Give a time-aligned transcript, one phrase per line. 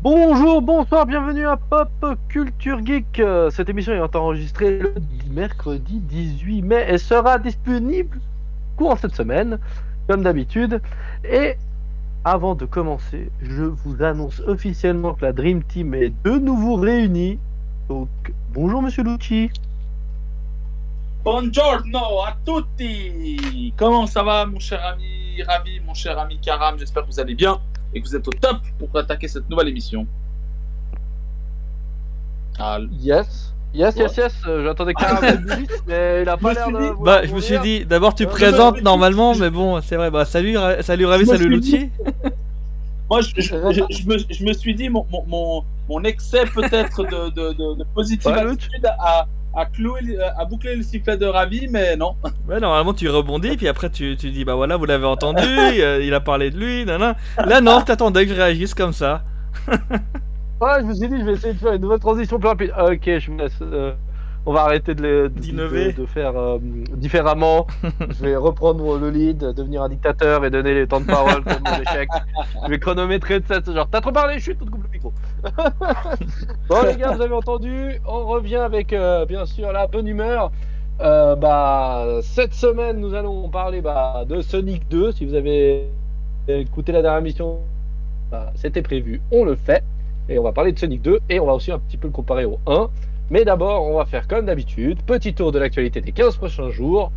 [0.00, 1.90] Bonjour, bonsoir, bienvenue à Pop
[2.28, 3.20] Culture Geek.
[3.20, 4.94] Euh, Cette émission est enregistrée le
[5.28, 8.18] mercredi 18 mai et sera disponible
[8.78, 9.58] courant cette semaine,
[10.08, 10.80] comme d'habitude.
[11.30, 11.56] Et
[12.24, 17.38] avant de commencer, je vous annonce officiellement que la Dream Team est de nouveau réunie.
[17.90, 18.08] Donc,
[18.54, 19.50] bonjour Monsieur Lucci.
[21.22, 25.42] Buongiorno a tutti Comment ça va mon cher ami?
[25.46, 27.60] Ravi, mon cher ami Karam J'espère que vous allez bien
[27.94, 30.06] et que vous êtes au top pour attaquer cette nouvelle émission.
[32.58, 33.48] Ah, Yes.
[33.74, 34.34] Yes, yes, yes.
[34.46, 36.76] euh, J'attendais de vite, mais il a pas l'air de.
[36.78, 40.10] dit- Bah, je me suis dit, d'abord tu Euh, présentes normalement, mais bon, c'est vrai.
[40.10, 41.88] Bah, salut, Ra- salut Ravi, salut Lutti.
[43.08, 47.02] moi, je, je- je- je me, je me suis dit, mon, mon, mon, excès peut-être
[47.04, 51.16] de, de, de, de positive Ouais, attitude a, a, cloué, le- a bouclé le sifflet
[51.16, 52.16] de Ravi, mais non.
[52.48, 56.02] Ouais, normalement tu rebondis, puis après tu, tu dis, bah voilà, vous l'avez entendu, euh,
[56.02, 59.22] il a parlé de lui, nan, Là, non, t'attendais que je réagisse comme ça.
[60.60, 62.72] Ouais, je me suis dit, je vais essayer de faire une nouvelle transition plus rapide.
[62.78, 63.58] Ok, je me laisse.
[63.62, 63.92] euh,
[64.44, 65.92] on va arrêter de, les- de- D'innover.
[65.92, 66.58] de, de faire euh,
[66.94, 67.66] différemment.
[68.10, 71.62] je vais reprendre le lead, devenir un dictateur et donner les temps de parole comme
[71.64, 72.08] mon échec.
[72.64, 75.12] Je vais chronométrer de ça, genre, t'as trop parlé, chute, on te coupe le micro.
[76.68, 80.50] bon, les gars, vous avez entendu, on revient avec, euh, bien sûr, la bonne humeur.
[81.00, 85.12] Euh, bah, cette semaine, nous allons parler bah, de Sonic 2.
[85.12, 85.86] Si vous avez
[86.48, 87.58] écouté la dernière émission,
[88.30, 89.82] bah, c'était prévu, on le fait.
[90.28, 92.12] Et on va parler de Sonic 2 et on va aussi un petit peu le
[92.12, 92.88] comparer au 1.
[93.30, 97.10] Mais d'abord, on va faire comme d'habitude, petit tour de l'actualité des 15 prochains jours.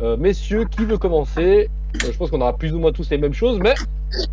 [0.00, 1.68] Euh, messieurs, qui veut commencer?
[2.04, 3.74] Euh, Je pense qu'on aura plus ou moins tous les mêmes choses, mais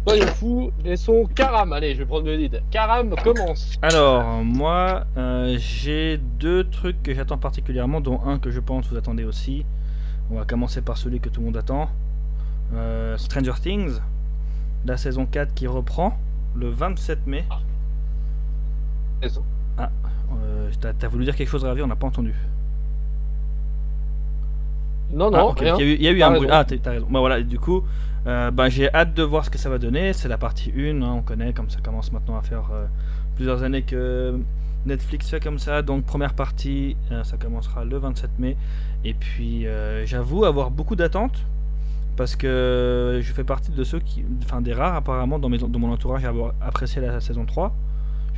[0.07, 1.73] soyons fous, laissons Karam.
[1.73, 2.61] Allez, je vais prendre le lead.
[2.71, 3.75] Karam commence.
[3.81, 8.97] Alors, moi, euh, j'ai deux trucs que j'attends particulièrement, dont un que je pense vous
[8.97, 9.65] attendez aussi.
[10.31, 11.89] On va commencer par celui que tout le monde attend.
[13.17, 13.99] Stranger Things,
[14.85, 16.17] la saison 4 qui reprend
[16.55, 17.43] le 27 mai.
[19.21, 19.43] Raison.
[19.79, 22.33] Euh, T'as t'as voulu dire quelque chose, Ravi On n'a pas entendu.
[25.11, 25.75] Non, non, Ah, rien.
[25.77, 26.47] Il y a eu, il y a eu T'as un bruit.
[26.51, 27.07] Ah, t'as t'as raison.
[27.09, 27.83] Bah voilà, du coup,
[28.27, 30.13] euh, bah, j'ai hâte de voir ce que ça va donner.
[30.13, 32.85] C'est la partie 1, hein, on connaît, comme ça commence maintenant à faire euh,
[33.35, 34.39] plusieurs années que
[34.85, 35.81] Netflix fait comme ça.
[35.81, 38.57] Donc, première partie, euh, ça commencera le 27 mai.
[39.03, 39.67] Et puis,
[40.05, 41.45] j'avoue avoir beaucoup d'attentes.
[42.17, 44.23] Parce que je fais partie de ceux qui.
[44.41, 47.75] Enfin, des rares apparemment dans, mes, dans mon entourage à avoir apprécié la saison 3.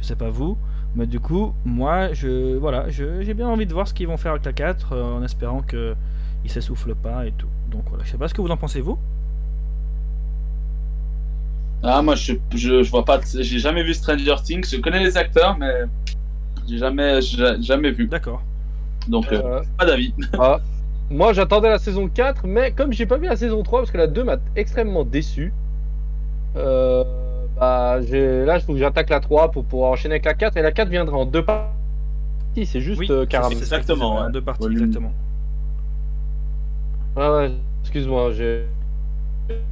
[0.02, 0.58] Je sais pas vous.
[0.96, 4.18] Mais du coup, moi, je, voilà, je- j'ai bien envie de voir ce qu'ils vont
[4.18, 5.96] faire avec la 4 euh, en espérant que
[6.46, 7.48] il s'essouffle pas et tout.
[7.72, 8.98] Donc voilà, je sais pas ce que vous en pensez vous.
[11.84, 13.18] Ah, moi, je, je, je vois pas.
[13.20, 14.68] de- J'ai jamais vu Stranger Things.
[14.72, 15.84] Je connais les acteurs, mais
[16.68, 18.08] j'ai jamais, jamais vu.
[18.08, 18.42] D'accord.
[19.08, 20.14] Donc, euh, Euh, pas d'avis.
[20.40, 20.60] ah,
[21.10, 23.98] moi, j'attendais la saison 4, mais comme j'ai pas vu la saison 3, parce que
[23.98, 25.54] la 2 m'a extrêmement déçu,
[26.56, 27.04] euh,
[27.60, 30.58] bah, j'ai- là, il faut que j'attaque la 3 pour pouvoir enchaîner avec la 4,
[30.58, 32.66] et la 4 viendra en deux parties.
[32.66, 34.32] C'est juste Oui, euh, ça, Exactement, en ouais.
[34.32, 34.80] deux parties Volume.
[34.86, 35.12] exactement.
[37.16, 37.52] Ah ouais,
[37.82, 38.66] excuse-moi, j'ai.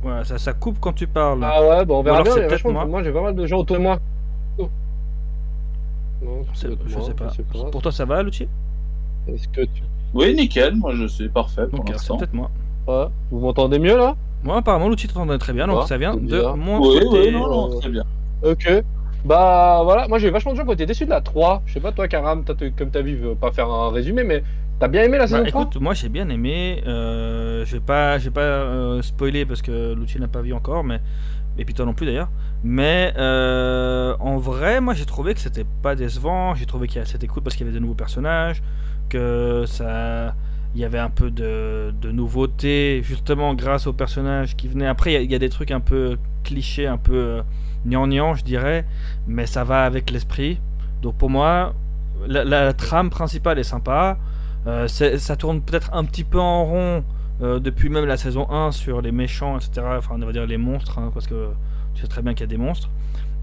[0.01, 1.39] Voilà, ça, ça coupe quand tu parles.
[1.43, 2.33] Ah ouais, bon, on verra bien.
[2.71, 2.85] moi.
[2.85, 3.99] moi, j'ai pas mal de gens autour de moi.
[4.57, 7.31] Non, je moi, sais pas.
[7.71, 8.47] Pour toi ça va, Luchi
[9.27, 9.83] Est-ce que tu.
[10.13, 10.75] Oui, nickel.
[10.75, 12.17] Moi, je suis parfait pour l'instant.
[12.17, 12.49] peut-être moi.
[12.87, 14.15] Ouais, vous m'entendez mieux là?
[14.45, 17.07] Moi apparemment Luchi t'entendait très bien, donc Ah, ça vient de mon Oui, côté.
[17.27, 18.03] oui, non, non, très bien.
[18.43, 18.69] Ok.
[19.25, 21.63] Bah voilà, moi j'ai vachement de gens qui ont été déçus de la 3.
[21.65, 24.23] Je sais pas toi Karam, t'as- comme t'as vu, je veux pas faire un résumé,
[24.23, 24.43] mais
[24.79, 26.83] t'as bien aimé la saison Bah, 3 écoute, moi j'ai bien aimé.
[26.85, 30.53] euh, je vais pas, je vais pas euh, spoiler parce que Luchi n'a pas vu
[30.53, 30.99] encore, mais
[31.57, 32.29] et puis toi non plus d'ailleurs.
[32.63, 36.53] Mais euh, en vrai, moi j'ai trouvé que c'était pas décevant.
[36.53, 38.61] J'ai trouvé qu'il y a c'était cool parce qu'il y avait des nouveaux personnages,
[39.09, 40.35] que ça,
[40.75, 44.87] il y avait un peu de, de nouveauté justement grâce aux personnages qui venaient.
[44.87, 47.41] Après, il y a- il y, a des trucs un peu clichés, un peu euh,
[47.85, 48.85] gnangnan, je dirais,
[49.27, 50.59] mais ça va avec l'esprit.
[51.01, 51.73] Donc pour moi,
[52.27, 54.17] la, la trame principale est sympa.
[54.67, 57.03] Euh, ça tourne peut-être un petit peu en rond
[57.41, 59.85] euh, depuis même la saison 1 sur les méchants, etc.
[59.97, 61.49] Enfin, on va dire les monstres, hein, parce que
[61.93, 62.89] tu sais très bien qu'il y a des monstres.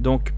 [0.00, 0.32] Donc,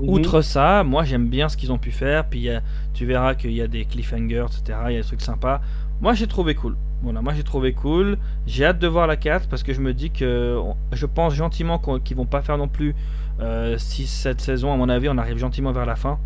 [0.00, 0.08] Mhm.
[0.08, 2.24] outre ça, moi j'aime bien ce qu'ils ont pu faire.
[2.26, 2.62] Puis il y a-
[2.94, 4.78] tu verras qu'il y a des cliffhangers, etc.
[4.88, 5.60] Il y a des trucs sympas.
[6.04, 6.76] Moi j'ai trouvé cool.
[7.02, 8.18] Voilà, moi j'ai trouvé cool.
[8.46, 10.60] J'ai hâte de voir la 4 parce que je me dis que
[10.92, 12.94] je pense gentiment qu'ils vont pas faire non plus
[13.40, 14.70] 6-7 saisons.
[14.70, 16.18] À mon avis, on arrive gentiment vers la fin.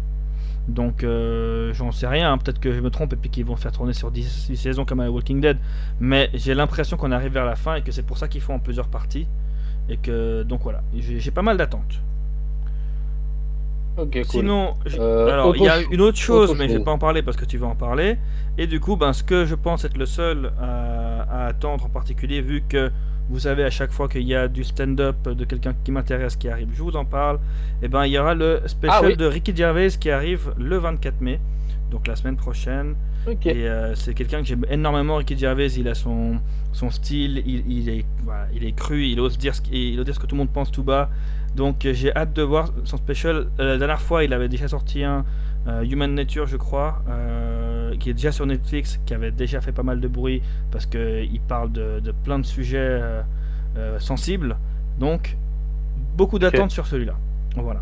[0.67, 2.39] Donc euh, j'en sais rien, hein.
[2.39, 4.85] peut-être que je me trompe et puis qu'ils vont faire tourner sur 10, 10 saisons
[4.85, 5.59] comme à Walking Dead.
[6.01, 8.55] Mais j'ai l'impression qu'on arrive vers la fin et que c'est pour ça qu'ils font
[8.55, 9.29] en plusieurs parties.
[9.89, 12.01] Et que donc voilà, j'ai pas mal d'attentes.
[13.99, 14.25] Ok, cool.
[14.25, 16.85] Sinon, Euh, alors il y a une autre chose, mais je vais chose.
[16.85, 18.17] pas en parler parce que tu vas en parler.
[18.56, 21.89] Et du coup, ben, ce que je pense être le seul à, à attendre en
[21.91, 22.91] particulier, vu que
[23.31, 26.49] Vous savez, à chaque fois qu'il y a du stand-up de quelqu'un qui m'intéresse qui
[26.49, 27.39] arrive, je vous en parle.
[27.83, 29.17] Et ben, il y aura le spécial Ah oui.
[29.19, 31.39] de Ricky Gervais qui arrive le 24 mai,
[31.91, 32.94] donc la semaine prochaine.
[33.44, 35.71] Et euh, c'est quelqu'un que j'aime énormément, Ricky Gervais.
[35.73, 36.41] Il a son,
[36.73, 40.06] son style, il, il est, voilà, il est cru, il ose, dire ce, il ose
[40.06, 41.11] dire ce que tout le monde pense tout bas.
[41.58, 43.49] Donc euh, j'ai hâte de voir son special.
[43.58, 45.25] Euh, la dernière fois, il avait déjà sorti un
[45.66, 49.72] euh, Human Nature, je crois, euh, qui est déjà sur Netflix, qui avait déjà fait
[49.72, 50.40] pas mal de bruit
[50.70, 53.22] parce qu'il parle de, de plein de sujets euh,
[53.76, 54.56] euh, sensibles.
[55.00, 55.37] Donc
[56.16, 57.14] beaucoup d'attentes sur celui-là.
[57.56, 57.81] Voilà.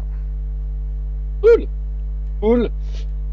[2.41, 2.71] Cool.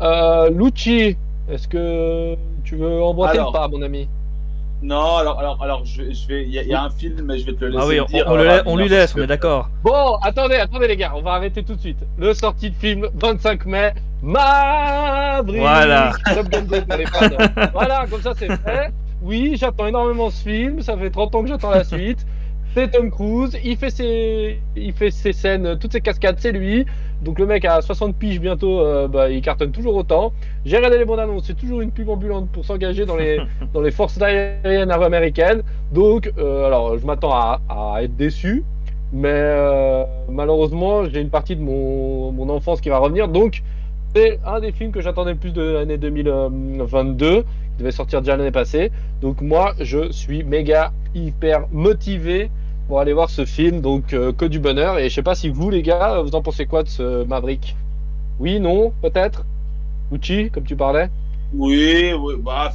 [0.02, 1.18] Euh, Lucci,
[1.50, 2.36] est-ce que
[2.66, 3.54] tu veux emboîter Alors.
[3.54, 4.10] le pas, mon ami?
[4.84, 6.44] Non, alors, alors, alors je, vais- je vais.
[6.44, 7.82] Il y, a- il y a un film, mais je vais te le laisser.
[7.84, 9.70] Ah oui, on, dire, on le euh, on lui laisse, que- on est d'accord.
[9.84, 12.00] Bon, attendez, attendez les gars, on va arrêter tout de suite.
[12.18, 16.12] Le sortie de film 25 mai, Maverick Voilà.
[16.36, 17.70] Top Gun 2 pour les fans.
[17.74, 18.92] voilà, comme ça c'est fait.
[19.22, 22.26] Oui, j'attends énormément ce film, ça fait 30 ans que j'attends la suite.
[22.76, 26.86] C'est Tom Cruise, il fait ses, il fait ses scènes, toutes ses cascades, c'est lui.
[27.22, 30.34] Donc le mec a 60 piges bientôt, euh, bah, il cartonne toujours autant.
[30.66, 33.40] J'ai regardé les bandes annonces, c'est toujours une pub ambulante pour s'engager dans les,
[33.74, 35.62] dans les forces aériennes américaines.
[35.92, 38.64] Donc, euh, alors je m'attends à, à être déçu.
[39.14, 43.28] Mais euh, malheureusement, j'ai une partie de mon, mon enfance qui va revenir.
[43.28, 43.62] Donc,
[44.16, 47.46] c'est un des films que j'attendais le plus de l'année 2022, qui
[47.78, 48.92] devait sortir déjà l'année passée.
[49.22, 52.50] Donc, moi, je suis méga, hyper motivé
[52.88, 53.82] pour aller voir ce film.
[53.82, 55.00] Donc, euh, que du bonheur.
[55.00, 57.76] Et je sais pas si vous, les gars, vous en pensez quoi de ce Maverick?
[58.40, 59.46] Oui, non, peut-être?
[60.12, 61.10] Uchi, comme tu parlais?
[61.54, 62.72] Oui, oui, bah.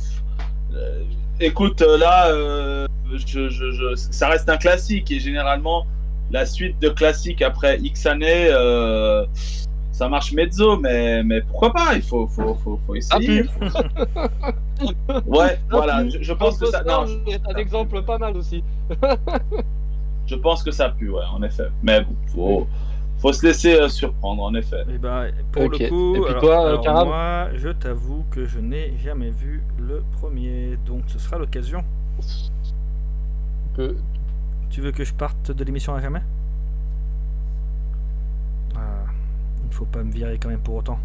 [0.75, 1.03] euh,
[1.41, 5.87] écoute, euh, là, euh, je, je, je- ça reste un classique et généralement,
[6.31, 8.51] la suite de classiques après X années,
[9.91, 11.95] ça marche mezzo, mais, mais pourquoi pas?
[11.95, 13.43] Il faut, faut, faut, faut essayer.
[15.27, 16.85] ouais, voilà, je, je pense que ça.
[16.85, 18.63] Non, je, c'est un exemple pas mal aussi.
[20.29, 21.69] je pense que ça a pu, ouais, en effet.
[21.83, 22.67] Mais bon, faut,
[23.19, 24.85] faut se laisser euh, surprendre, en effet.
[24.89, 28.59] Et ben, pour le coup, Et puis alors, toi, alors moi, je t'avoue que je
[28.59, 31.83] n'ai jamais vu le premier, donc ce sera l'occasion.
[33.77, 33.97] Que-
[34.71, 36.23] Tu veux que je parte de l'émission à jamais?
[38.77, 39.05] Ah,
[39.67, 40.99] il faut pas me virer quand même pour autant.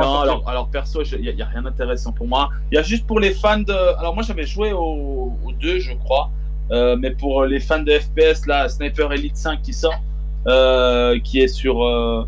[0.00, 2.50] Non, alors, alors perso, il n'y a, rien d'intéressant pour moi.
[2.70, 3.98] Il y a juste pour les fans de.
[3.98, 6.30] Alors, moi, j'avais joué au, au 2, je crois.
[6.70, 10.00] Euh, mais pour les fans de FPS, là, Sniper Elite 5 qui sort,
[10.46, 11.84] euh, qui est sur.
[11.84, 12.24] euh,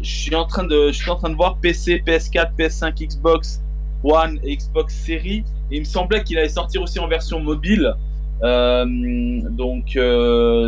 [0.00, 3.62] je suis en train de, je suis en train de voir PC, PS4, PS5, Xbox
[4.02, 5.44] One et Xbox Series.
[5.70, 7.94] Et il me semblait qu'il allait sortir aussi en version mobile.
[8.42, 9.98] Donc,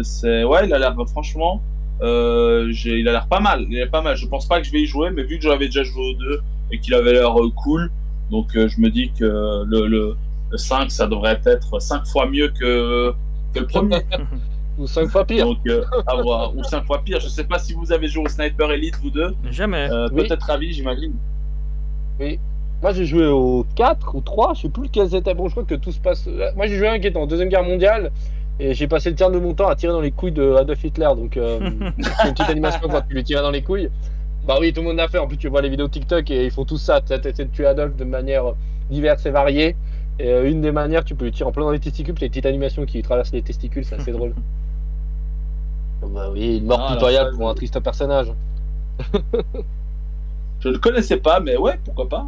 [0.02, 1.62] c'est ouais, il a l'air franchement.
[2.02, 3.66] Euh, il a l'air pas mal.
[3.68, 4.16] Il a l'air pas mal.
[4.16, 6.14] Je pense pas que je vais y jouer, mais vu que j'avais déjà joué au
[6.14, 6.40] 2
[6.72, 7.90] et qu'il avait l'air euh, cool,
[8.30, 10.16] donc euh, je me dis que le, le,
[10.50, 13.12] le 5, ça devrait être 5 fois mieux que,
[13.54, 13.98] que le premier.
[14.78, 15.44] Ou cinq fois pire.
[15.44, 16.56] donc, euh, à voir.
[16.56, 17.18] Ou 5 fois pire.
[17.18, 19.34] Je sais pas si vous avez joué au Sniper Elite, vous deux.
[19.50, 19.88] Jamais.
[19.90, 20.22] Euh, Oui.
[20.22, 21.14] Peut-être ravi, j'imagine.
[22.80, 25.34] Moi j'ai joué au 4 ou 3, je sais plus lequel c'était.
[25.34, 26.28] Bon, je crois que tout se passe.
[26.54, 28.12] Moi j'ai joué un qui était en Deuxième Guerre mondiale
[28.60, 30.82] et j'ai passé le tiers de mon temps à tirer dans les couilles de Adolf
[30.82, 31.08] Hitler.
[31.16, 31.58] Donc euh,
[31.98, 33.90] c'est une petite animation quand tu lui tires dans les couilles.
[34.46, 35.18] Bah oui, tout le monde l'a fait.
[35.18, 37.00] En plus, tu vois les vidéos TikTok et ils font tout ça.
[37.00, 38.54] Tu essaies de tuer Adolf de manière
[38.90, 39.76] diverse et variée.
[40.18, 42.14] Et euh, une des manières, tu peux lui tirer en plein dans les testicules.
[42.14, 44.34] puis Les petites animations qui lui traversent les testicules, c'est assez drôle.
[46.00, 48.32] Bah oui, une mort Ah, alors pitoyable ça, pour un triste personnage.
[50.60, 52.26] Je ne le connaissais pas, mais ouais, pourquoi pas.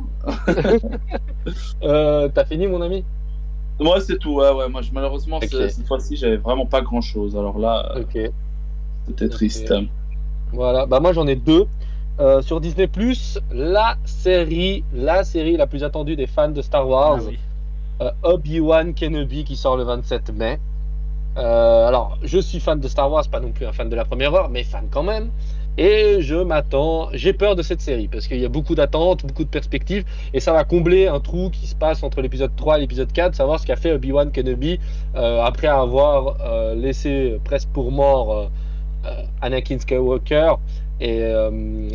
[1.82, 3.04] Euh, T'as fini, mon ami?
[3.80, 4.34] Moi, c'est tout.
[4.34, 4.68] Ouais, ouais.
[4.68, 7.36] Moi, je- malheureusement, cette fois-ci, j'avais vraiment pas grand chose.
[7.36, 8.30] Alors là, euh, Ok.
[9.06, 9.72] c'était triste.
[10.52, 11.66] Voilà, bah moi j'en ai deux.
[12.18, 12.88] Euh, sur Disney
[13.52, 17.38] la série, la série la plus attendue des fans de Star Wars, Ah oui.
[18.02, 20.58] euh, Obi-Wan Kenobi qui sort le 27 mai.
[21.38, 24.04] Euh, alors, je suis fan de Star Wars, pas non plus un fan de la
[24.04, 25.30] première heure, mais fan quand même.
[25.82, 29.44] Et je m'attends, j'ai peur de cette série parce qu'il y a beaucoup d'attentes, beaucoup
[29.44, 32.80] de perspectives, et ça va combler un trou qui se passe entre l'épisode 3 et
[32.82, 34.78] l'épisode 4, savoir ce qu'a fait Obi-Wan Kenobi
[35.16, 38.50] euh, après avoir euh, laissé presque pour mort
[39.06, 40.56] euh, Anakin Skywalker.
[41.00, 41.22] Et,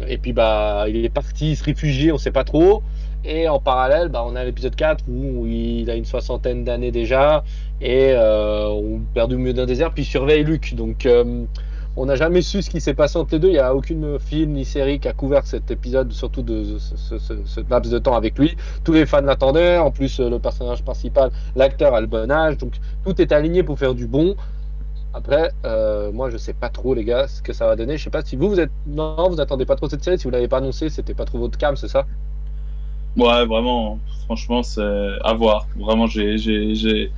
[0.08, 2.82] et puis bah il est parti se réfugier, on sait pas trop.
[3.24, 7.44] Et en parallèle, bah, on a l'épisode 4 où il a une soixantaine d'années déjà
[7.82, 10.74] et on perdu au milieu d'un désert puis il surveille Luke.
[10.74, 11.08] Donc
[11.98, 13.48] on n'a jamais su ce qui s'est passé entre les deux.
[13.50, 17.18] Il n'y a aucune film ni série qui a couvert cet épisode, surtout de ce,
[17.18, 18.56] ce- laps de temps avec lui.
[18.84, 19.78] Tous les fans l'attendaient.
[19.78, 22.58] En plus, euh, le personnage principal, l'acteur a le bon âge.
[22.58, 22.74] Donc
[23.06, 24.36] tout est aligné pour faire du bon.
[25.14, 27.98] Après, euh, moi je sais pas trop les gars ce que ça va donner.
[27.98, 30.18] Je sais pas si vous vous êtes non, vous attendez pas trop cette série.
[30.20, 32.06] Si vous l'avez pas annoncé, c'était pas trop votre cam, c'est ça?
[33.16, 34.82] Ouais, vraiment, franchement, c'est
[35.24, 35.68] à voir.
[35.75, 37.10] Vraiment, j'ai, je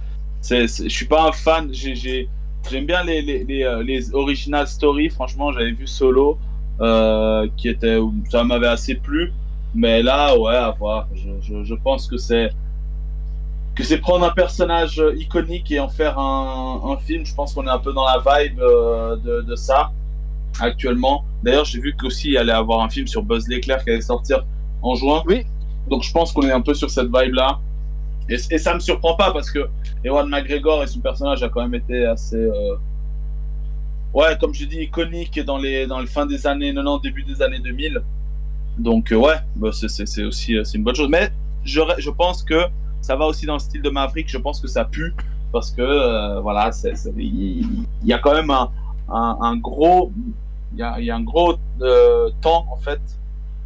[0.88, 1.70] suis pas un fan.
[1.74, 2.32] J'ai,
[2.70, 5.10] j'aime bien les, les, les, euh, les original stories.
[5.10, 6.38] Franchement, j'avais vu Solo,
[6.82, 9.34] euh, qui était, ça m'avait assez plu.
[9.76, 11.08] Mais là, ouais, à voir.
[11.14, 12.50] Je, je, je pense que c'est,
[13.76, 17.26] que c'est prendre un personnage iconique et en faire un, un film.
[17.26, 19.92] Je pense qu'on est un peu dans la vibe euh, de, de ça
[20.60, 21.24] actuellement.
[21.44, 24.46] D'ailleurs, j'ai vu qu'aussi il allait avoir un film sur Buzz l'éclair qui allait sortir
[24.82, 25.22] en juin.
[25.28, 25.46] Oui.
[25.90, 27.60] Donc je pense qu'on est un peu sur cette vibe là.
[28.30, 29.68] Et, et ça me surprend pas parce que
[30.04, 32.36] Ewan McGregor et son personnage a quand même été assez.
[32.38, 32.76] euh,
[34.14, 37.42] Ouais, comme je dis, iconique dans les, dans les fin des années 90, début des
[37.42, 38.02] années 2000.
[38.78, 41.10] Donc, euh, ouais, bah, c'est- aussi euh, une bonne chose.
[41.10, 41.30] Mais
[41.64, 42.62] je, je pense que
[43.02, 44.30] ça va aussi dans le style de Maverick.
[44.30, 45.14] Je pense que ça pue
[45.52, 46.72] parce que, euh, voilà,
[47.18, 47.66] il
[48.04, 48.70] y, a quand même un,
[49.10, 50.12] un, gros.
[50.74, 53.00] Il y y a un gros euh, temps, en fait,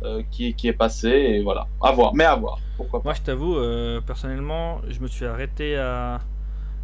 [0.04, 1.10] euh, qui, est- qui est passé.
[1.10, 2.14] Et voilà, à voir.
[2.14, 2.60] Mais à voir.
[2.78, 3.10] Pourquoi pas.
[3.10, 6.20] Moi, je t'avoue, euh, personnellement, je me suis arrêté à,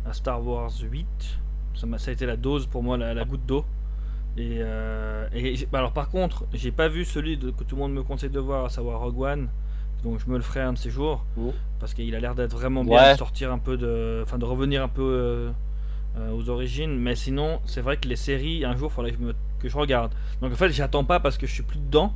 [0.06, 1.06] à Star Wars 8.
[1.76, 3.66] Ça, m'a- ça a été la dose pour moi, la, la goutte d'eau.
[4.38, 7.94] Et, euh, et alors, par contre, j'ai pas vu celui de- que tout le monde
[7.94, 9.50] me conseille de voir, à savoir Rogue One.
[10.04, 11.26] Donc, je me le ferai un de ces jours.
[11.80, 13.14] Parce qu'il a l'air d'être vraiment bien, Ouais.
[13.14, 14.22] de sortir un peu de.
[14.24, 15.52] Enfin, de revenir un peu euh,
[16.18, 16.96] euh, aux origines.
[17.00, 19.68] Mais sinon, c'est vrai que les séries, un jour, il faudrait que je, me- que
[19.70, 20.14] je regarde.
[20.42, 22.14] Donc, en fait, j'attends pas parce que je suis plus dedans.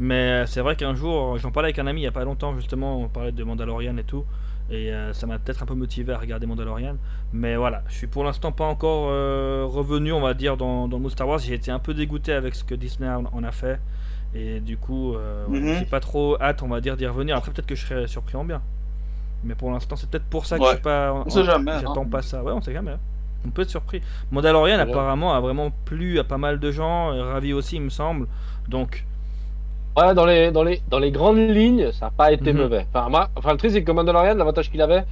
[0.00, 2.54] Mais c'est vrai qu'un jour, j'en parlais avec un ami il y a pas longtemps,
[2.56, 4.24] justement, on parlait de Mandalorian et tout.
[4.70, 6.96] Et euh, ça m'a peut-être un peu motivé à regarder Mandalorian.
[7.34, 10.98] Mais voilà, je suis pour l'instant pas encore euh, revenu, on va dire, dans, dans
[10.98, 11.38] le Star Wars.
[11.38, 13.78] J'ai été un peu dégoûté avec ce que Disney en a fait.
[14.34, 15.44] Et du coup, euh,
[15.78, 17.36] j'ai pas trop hâte, on va dire, d'y revenir.
[17.36, 18.62] Après, peut-être que je serai surpris en bien.
[19.44, 20.68] Mais pour l'instant, c'est peut-être pour ça que Ouais.
[20.70, 21.12] je suis pas.
[21.26, 22.08] On sait jamais, J'attends hein.
[22.10, 22.42] pas ça.
[22.42, 22.92] Ouais, on sait jamais.
[22.92, 23.00] hein.
[23.44, 24.00] On peut être surpris.
[24.30, 27.08] Mandalorian, apparemment, a vraiment plu à pas mal de gens.
[27.08, 28.28] Ravi aussi, il me semble.
[28.68, 29.04] Donc,
[29.96, 32.60] Ouais, dans les, dans les, dans les grandes lignes, ça n'a pas été Mhm.
[32.62, 32.86] mauvais.
[32.92, 35.04] Enfin, moi, enfin, le truc, c'est que Mandalorian, l'avantage qu'il avait,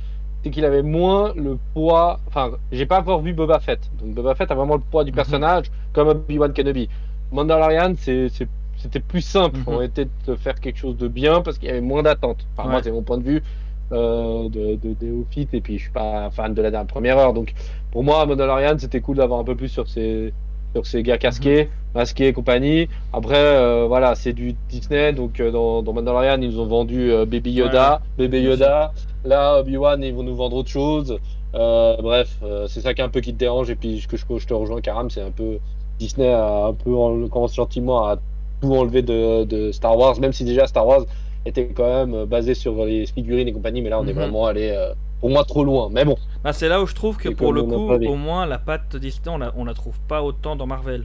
[0.42, 2.20] c'est qu'il avait moins le poids.
[2.28, 3.80] Enfin, j'ai pas encore vu Boba Fett.
[4.00, 5.16] Donc, Boba Fett a vraiment le poids du Mhm.
[5.16, 6.88] personnage, comme Obi-Wan Kenobi.
[7.32, 9.58] Mandalorian, c'était plus simple.
[9.58, 9.64] Mhm.
[9.66, 12.46] On était de faire quelque chose de bien parce qu'il y avait moins d'attente.
[12.56, 13.42] Enfin, moi, c'est mon point de vue
[13.90, 17.32] euh, de, de, de et puis je suis pas fan de la dernière première heure.
[17.32, 17.52] Donc,
[17.90, 20.32] pour moi, Mandalorian, c'était cool d'avoir un peu plus sur ces,
[20.74, 22.88] sur ces gars casqués, masqués et compagnie.
[23.12, 27.10] Après, euh, voilà, c'est du Disney, donc euh, dans, dans Mandalorian, ils nous ont vendu
[27.10, 28.92] euh, Baby Yoda, Bébé Bien Yoda.
[29.24, 31.18] Là, Obi-Wan, ils vont nous vendre autre chose.
[31.54, 33.70] Bref, c'est ça qui est un peu qui te dérange.
[33.70, 35.58] Et puis, ce que je, je te rejoins, Karam, c'est un peu
[35.98, 38.18] Disney a un peu en, commence gentiment à
[38.60, 41.02] tout enlever de, de Star Wars, même si déjà Star Wars
[41.44, 44.18] était quand même basé sur les figurines et compagnie, mais là, on est Mhm.
[44.20, 44.72] vraiment allé,
[45.20, 45.88] pour moi, trop loin.
[45.90, 48.58] Mais bon, bah, c'est là où je trouve que pour le coup, au moins, la
[48.58, 51.04] patte Disney, on la, on la trouve pas autant dans Marvel.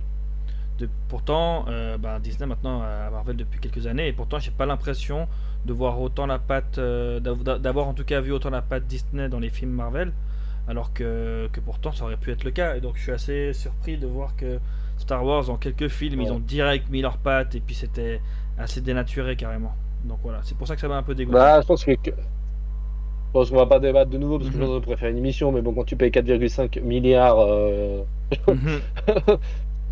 [0.79, 4.65] De- pourtant, euh, bah, Disney maintenant a Marvel depuis quelques années, et pourtant, j'ai pas
[4.65, 5.27] l'impression
[5.65, 8.86] de voir autant la patte, euh, d'av- d'avoir en tout cas vu autant la patte
[8.88, 10.12] Disney dans les films Marvel,
[10.67, 12.75] alors que, que pourtant ça aurait pu être le cas.
[12.75, 14.60] Et donc, je suis assez surpris de voir que
[14.98, 18.22] Star Wars, en quelques films, ils ont direct mis leurs pattes, et puis c'était
[18.58, 19.74] assez dénaturé carrément.
[20.05, 21.34] Donc voilà, c'est pour ça que ça m'a un peu dégoûté.
[21.38, 21.91] bah, je pense que.
[23.33, 24.61] Je pense qu'on va pas débattre de nouveau parce que Mhm.
[24.61, 28.03] je pense qu'on pourrait faire une émission, mais bon, quand tu payes 4,5 milliards euh,
[28.47, 28.79] Mhm.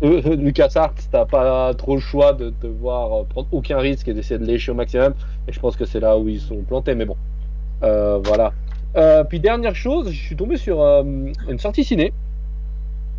[0.04, 4.38] Euh, LucasArts, t'as pas trop le choix de devoir euh, prendre aucun risque et d'essayer
[4.38, 5.14] de lécher au maximum.
[5.46, 6.94] Et je pense que c'est là où ils sont plantés.
[6.96, 7.16] Mais bon,
[7.84, 8.52] Euh, voilà.
[8.96, 11.02] Euh, puis dernière chose, je suis tombé sur euh,
[11.48, 12.12] une sortie ciné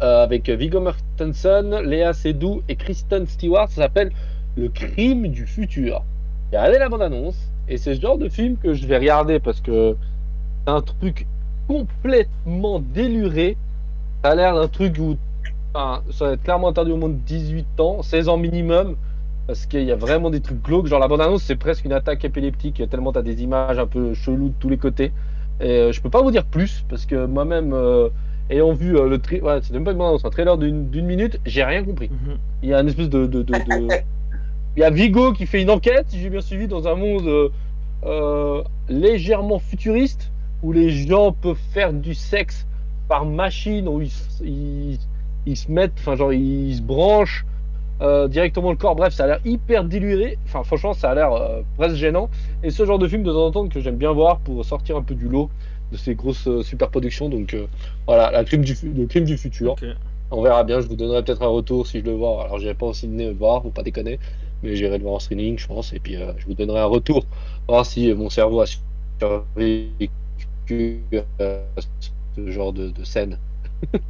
[0.01, 3.69] euh, avec Viggo Mortensen, Léa Seydoux et Kristen Stewart.
[3.69, 4.11] Ça s'appelle
[4.57, 6.03] Le crime du futur.
[6.51, 7.37] J'ai regardé la bande-annonce
[7.69, 9.95] et c'est ce genre de film que je vais regarder parce que
[10.67, 11.27] un truc
[11.67, 13.57] complètement déluré.
[14.23, 15.17] Ça a l'air d'un truc où
[15.75, 18.95] Enfin, ça va être clairement interdit au moins de 18 ans, 16 ans minimum,
[19.47, 20.85] parce qu'il y a vraiment des trucs glauques.
[20.87, 24.49] Genre la bande-annonce, c'est presque une attaque épileptique, tellement t'as des images un peu cheloues
[24.49, 25.11] de tous les côtés.
[25.61, 28.09] Et euh, je peux pas vous dire plus, parce que moi-même, euh,
[28.51, 29.41] ayant vu euh, le tri...
[29.41, 32.09] ouais, c'est même pas une bande-annonce, un trailer d'une minute, j'ai rien compris.
[32.09, 32.37] Mhm.
[32.63, 33.25] Il y a une espèce de.
[33.25, 33.87] de, de- de-
[34.77, 37.51] Il y a Vigo qui fait une enquête, si j'ai bien suivi, dans un monde
[38.05, 40.31] euh, légèrement futuriste,
[40.63, 42.65] où les gens peuvent faire du sexe
[43.07, 44.97] par machine, où ils, s- ils,
[45.45, 47.45] ils se mettent, enfin, genre, ils se branchent
[48.01, 48.95] euh, directement le corps.
[48.95, 50.37] Bref, ça a l'air hyper dilué.
[50.45, 52.29] Enfin, franchement, ça a l'air euh, presque gênant.
[52.63, 54.97] Et ce genre de film, de temps en temps, que j'aime bien voir pour sortir
[54.97, 55.49] un peu du lot
[55.91, 57.29] de ces grosses euh, super productions.
[57.29, 57.55] Donc,
[58.07, 59.75] voilà, la crime du, le crime du futur.
[60.31, 62.45] On verra bien, je vous donnerai peut-être un retour si je le vois.
[62.45, 64.19] Alors, j'irai pas au ciné voir, faut pas déconner,
[64.63, 67.25] mais j'irai le voir en streaming, je pense, et puis je vous donnerai un retour,
[67.67, 68.65] voir si mon cerveau a
[69.19, 70.09] survécu
[70.71, 71.63] euh,
[72.35, 73.37] ce genre de, de scène.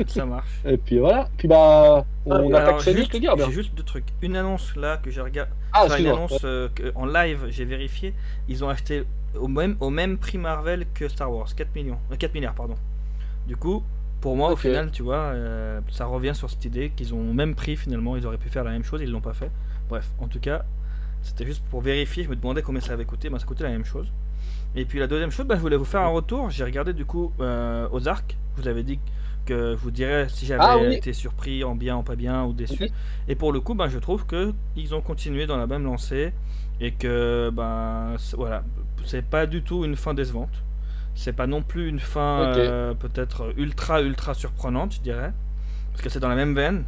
[0.08, 0.62] Ça marche.
[0.66, 1.30] Et puis voilà.
[1.38, 3.34] Puis bah, on Ah, attaque Sonic, juste, les gars.
[3.38, 4.06] j'ai juste deux trucs.
[4.22, 5.52] Une annonce là que j'ai regardé.
[5.72, 8.14] Ah, enfin, une annonce euh, que- en live, j'ai vérifié.
[8.48, 9.04] Ils ont acheté
[9.36, 11.54] au même, au même prix Marvel que Star Wars.
[11.56, 11.98] 4 millions.
[12.12, 12.76] euh, 4 milliards, pardon.
[13.48, 13.84] Du coup,
[14.22, 17.34] pour moi, au final, tu vois, euh, ça revient sur cette idée qu'ils ont au
[17.34, 18.16] même prix finalement.
[18.16, 19.50] Ils auraient pu faire la même chose, ils l'ont pas fait.
[19.90, 20.66] Bref, en tout cas,
[21.24, 22.24] c'était juste pour vérifier.
[22.24, 23.30] Je me demandais combien ça avait coûté.
[23.32, 24.12] Ben, ça coûtait la même chose.
[24.76, 26.50] Et puis la deuxième chose, ben, je voulais vous faire un retour.
[26.50, 28.38] J'ai regardé du coup euh, Ozark.
[28.58, 29.00] Vous avais dit
[29.46, 30.94] que je vous dirais si j'avais Ah oui.
[30.96, 32.90] été surpris, en bien, en pas bien ou déçu.
[33.28, 36.34] Et pour le coup, ben, je trouve que ils ont continué dans la même lancée
[36.80, 38.64] et que ben voilà,
[39.06, 40.64] c'est pas du tout une fin décevante.
[41.16, 45.32] C'est pas non plus une fin euh, peut-être ultra ultra surprenante, je dirais,
[45.92, 46.86] parce que c'est dans la même veine.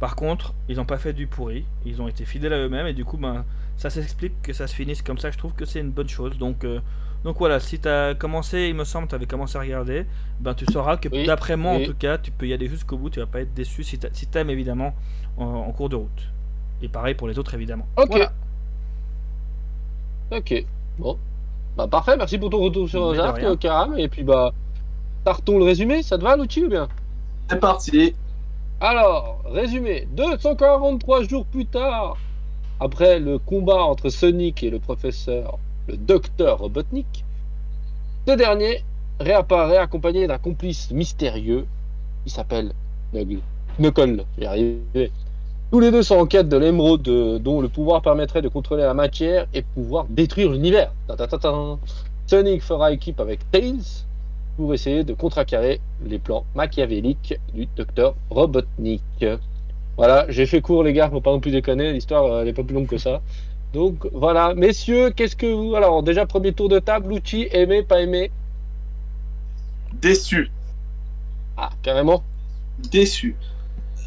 [0.00, 2.92] Par contre, ils n'ont pas fait du pourri, ils ont été fidèles à eux-mêmes et
[2.94, 3.44] du coup, ben
[3.76, 5.30] ça s'explique que ça se finisse comme ça.
[5.30, 6.38] Je trouve que c'est une bonne chose.
[6.38, 6.80] Donc euh,
[7.24, 10.06] donc voilà, si tu as commencé, il me semble, tu avais commencé à regarder,
[10.40, 11.82] ben tu sauras que Oui, d'après moi oui.
[11.84, 13.98] en tout cas, tu peux y aller jusqu'au bout, tu vas pas être déçu si
[14.12, 14.94] si t'aimes évidemment
[15.38, 16.32] en, en cours de route.
[16.82, 17.86] Et pareil pour les autres évidemment.
[17.96, 18.08] Ok.
[18.10, 18.32] Voilà.
[20.30, 20.64] Ok.
[20.98, 21.18] Bon.
[21.76, 23.34] Bah parfait, merci pour ton retour sur rien.
[23.42, 23.98] euh, Karam.
[23.98, 24.52] Et puis bah,
[25.24, 26.88] partons le résumé, ça te va, Lucci, ou bien?
[27.50, 28.14] C'est parti.
[28.80, 30.06] Alors, résumé.
[30.12, 32.16] 243 jours plus tard,
[32.80, 37.24] après le combat entre Sonic et le professeur, le docteur Robotnik,
[38.26, 38.82] ce dernier
[39.20, 41.66] réapparaît accompagné d'un complice mystérieux
[42.24, 42.72] qui s'appelle
[43.78, 44.24] Knuckle.
[45.70, 47.02] Tous les deux sont en quête de l'émeraude
[47.42, 50.92] dont le pouvoir permettrait de contrôler la matière et pouvoir détruire l'univers.
[52.26, 54.04] Sonic fera équipe avec Tails
[54.56, 59.02] pour essayer de contrecarrer les plans machiavéliques du docteur Robotnik.
[59.96, 62.52] Voilà, j'ai fait court les gars, faut pas non plus déconner, l'histoire euh, elle est
[62.52, 63.22] pas plus longue que ça.
[63.72, 65.74] Donc voilà, messieurs, qu'est-ce que vous...
[65.76, 68.30] Alors déjà, premier tour de table, Lucci, aimé, pas aimé?
[69.92, 70.50] Déçu.
[71.56, 72.22] Ah, carrément
[72.78, 73.36] Déçu.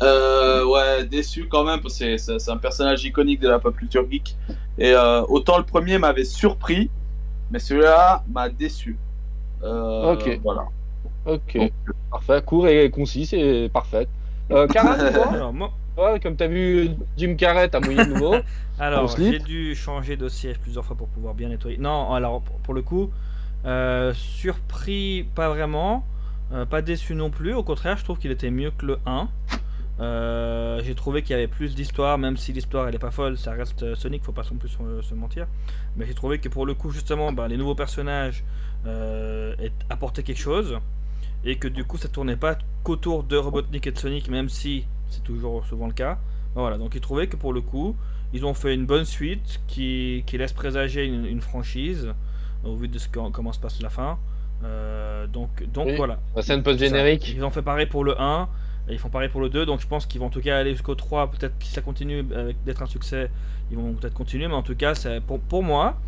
[0.01, 4.05] Euh, ouais, déçu quand même, parce que c'est- un personnage iconique de la pop culture
[4.09, 4.35] geek.
[4.77, 6.91] Et euh, autant le premier m'avait surpris,
[7.49, 8.97] mais celui-là m'a déçu.
[9.63, 10.39] Euh, Ok.
[10.43, 10.65] Voilà.
[11.25, 11.71] Ok, Donc,
[12.11, 14.07] parfait, court et concis, c'est parfait.
[14.51, 14.81] Euh, toi
[15.33, 18.35] Alors moi, Ouais, Comme t'as vu Jim Carrey, t'as mouillé de nouveau.
[18.79, 21.77] Alors, j'ai dû changer de siège plusieurs fois pour pouvoir bien nettoyer.
[21.79, 23.09] Non, alors pour- le coup,
[23.65, 26.05] euh, surpris, pas vraiment.
[26.53, 27.53] Euh, pas déçu non plus.
[27.55, 29.27] Au contraire, je trouve qu'il était mieux que le 1.
[29.99, 33.35] Euh, j'ai trouvé qu'il y avait plus d'histoire, même si l'histoire elle est pas folle,
[33.35, 35.47] ça reste Sonic, faut pas non plus se, se mentir.
[35.95, 38.43] Mais j'ai trouvé que pour le coup, justement, bah, les nouveaux personnages
[38.85, 39.55] euh,
[39.89, 40.77] apportaient quelque chose
[41.45, 44.85] et que du coup, ça tournait pas qu'autour de Robotnik et de Sonic, même si
[45.09, 46.15] c'est toujours souvent le cas.
[46.55, 47.95] Bah, voilà, donc ils trouvaient que pour le coup,
[48.33, 52.13] ils ont fait une bonne suite qui, qui laisse présager une, une franchise
[52.63, 54.17] au vu de ce que- comment se passe la fin.
[54.63, 55.95] Euh, donc donc Oui.
[55.95, 56.19] voilà.
[56.35, 57.29] La scène post-générique.
[57.35, 58.47] Ils ont fait pareil pour le 1,
[58.89, 60.57] et ils font pareil pour le 2, donc je pense qu'ils vont en tout cas
[60.57, 61.29] aller jusqu'au 3.
[61.31, 62.23] Peut-être si ça continue
[62.65, 63.29] d'être un succès,
[63.71, 64.93] ils vont peut-être continuer, mais en tout cas,
[65.27, 65.99] pour, pour moi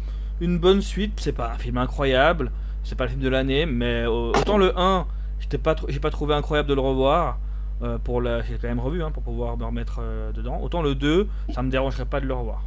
[0.41, 1.13] une bonne suite.
[1.19, 2.51] C'est pas un film incroyable,
[2.83, 5.05] c'est pas le film de l'année, mais euh, autant le 1,
[5.39, 7.38] j'étais pas, tr- j'ai pas trouvé incroyable de le revoir.
[7.82, 10.60] euh, pour la, j'ai quand même revu hein, pour pouvoir me remettre euh, dedans.
[10.62, 12.63] Autant le 2, ça me dérangerait pas de le revoir.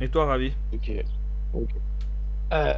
[0.00, 0.52] Et toi, Ravi?
[0.72, 0.90] Ok.
[2.52, 2.72] Euh,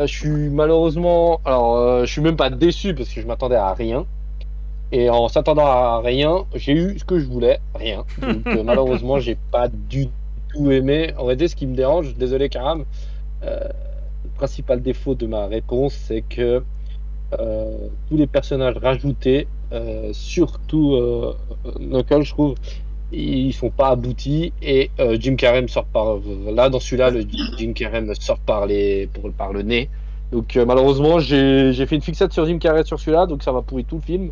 [0.00, 1.40] je suis malheureusement.
[1.44, 4.06] Alors, je suis même pas déçu parce que je m'attendais à rien.
[4.92, 8.04] Et en s'attendant à rien, j'ai eu ce que je voulais, rien.
[8.20, 10.08] Donc, malheureusement, j'ai pas du
[10.54, 11.12] tout aimé.
[11.18, 12.84] En réalité, ce qui me dérange, désolé, Karam,
[13.42, 16.62] le principal défaut de ma réponse, c'est que
[17.32, 21.34] tous les personnages rajoutés, euh, surtout euh,
[21.80, 22.54] Knuckles, je trouve,
[23.12, 26.16] ils sont pas aboutis et euh, Jim Carrey sort par
[26.50, 27.24] là dans celui-là le
[27.56, 29.88] Jim Carrey sort par les pour, par le nez.
[30.32, 33.62] Donc euh, malheureusement j'ai fait une fixette sur Jim Carrey sur celui-là donc ça m'a
[33.62, 34.30] pourri tout le film.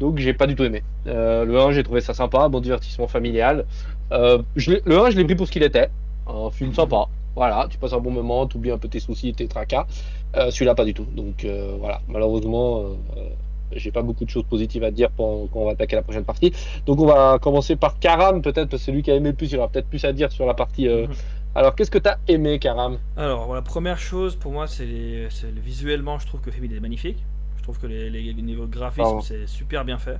[0.00, 0.82] Donc j'ai pas du tout aimé.
[1.06, 3.64] Euh, le 1 j'ai trouvé ça sympa bon divertissement familial.
[4.12, 5.88] Euh, le 1 je l'ai pris pour ce qu'il était.
[6.26, 7.06] Un film sympa.
[7.36, 9.86] Voilà tu passes un bon moment tu oublies un peu tes soucis tes tracas.
[9.86, 11.06] Euh, celui-là pas du tout.
[11.16, 12.00] Donc euh, voilà.
[12.08, 12.82] Malheureusement euh,
[13.16, 13.28] euh,
[13.72, 16.24] j'ai pas beaucoup de choses positives à dire pour, quand on va attaquer la prochaine
[16.24, 16.52] partie.
[16.86, 18.40] Donc on va commencer par Karam.
[18.42, 20.12] Peut-être, parce que c'est lui qui a aimé le plus, il aura peut-être plus à
[20.12, 20.88] dire sur la partie...
[20.88, 21.14] euh, Mhm.
[21.56, 22.98] Alors qu'est-ce que tu as aimé Karam?
[23.16, 26.76] Alors, la première chose pour moi, c'est les, visuellement, je trouve que le film il
[26.76, 27.16] est magnifique.
[27.56, 30.18] Je trouve que les, les niveaux de graphisme, c'est super bien fait.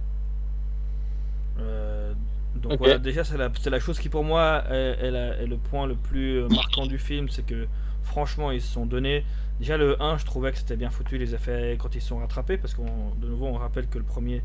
[1.61, 2.13] Euh,
[2.57, 5.87] donc voilà, déjà, c'est la, chose qui pour moi est, est la- est le point
[5.87, 7.67] le plus euh, marquant du film, c'est que
[8.03, 9.25] franchement, ils se sont donnés.
[9.59, 12.59] Déjà, le 1, je trouvais que c'était bien foutu les effets quand ils sont rattrapés,
[12.59, 14.43] parce qu'on de nouveau, on rappelle que le premier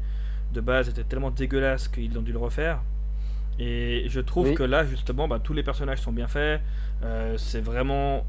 [0.53, 2.79] de base était tellement dégueulasse qu'ils ont dû le refaire.
[3.59, 4.55] Et je trouve Oui.
[4.55, 6.61] que là, justement, bah, tous les personnages sont bien faits.
[7.03, 8.25] Euh, c'est vraiment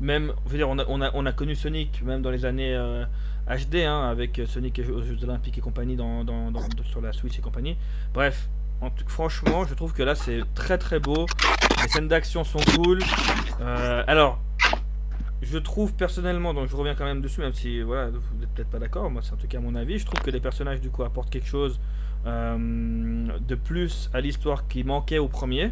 [0.00, 2.44] même, je veux dire, on a, on a, on a connu Sonic même dans les
[2.44, 3.04] années euh,
[3.48, 7.38] HD, hein, avec Sonic aux Jeux Olympiques et compagnie dans, dans- dans- sur la Switch
[7.38, 7.76] et compagnie.
[8.14, 8.48] Bref,
[8.80, 11.26] en franchement, je trouve que là c'est très très beau.
[11.82, 13.00] Les scènes d'action sont cool.
[13.60, 14.38] Euh, alors,
[15.42, 18.70] je trouve personnellement, donc je reviens quand même dessus, même si voilà, vous n'êtes peut-être
[18.70, 20.90] pas d'accord, moi c'est en tout cas mon avis, je trouve que les personnages du
[20.90, 21.78] coup apportent quelque chose
[22.26, 25.70] euh, de plus à l'histoire qui manquait au premier.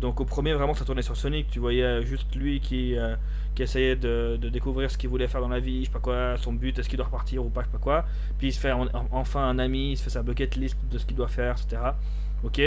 [0.00, 3.16] Donc au premier vraiment ça tournait sur Sonic, tu voyais juste lui qui, euh,
[3.54, 5.98] qui essayait de, de découvrir ce qu'il voulait faire dans la vie, je sais pas
[6.00, 8.04] quoi, son but, est-ce qu'il doit repartir ou pas, je sais pas quoi.
[8.38, 10.76] Puis il se fait en- en- enfin un ami, il se fait sa bucket list
[10.90, 11.80] de ce qu'il doit faire, etc.
[12.44, 12.60] Ok,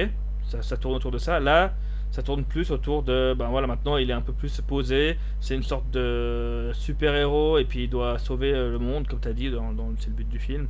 [0.48, 1.40] ça, ça tourne autour de ça.
[1.40, 1.76] Là,
[2.12, 5.56] ça tourne plus autour de, ben voilà, maintenant il est un peu plus posé, c'est
[5.56, 9.34] une sorte de super-héros et puis il doit sauver euh, le monde, comme tu as
[9.34, 10.68] dit, dans, dans- c'est le but du film.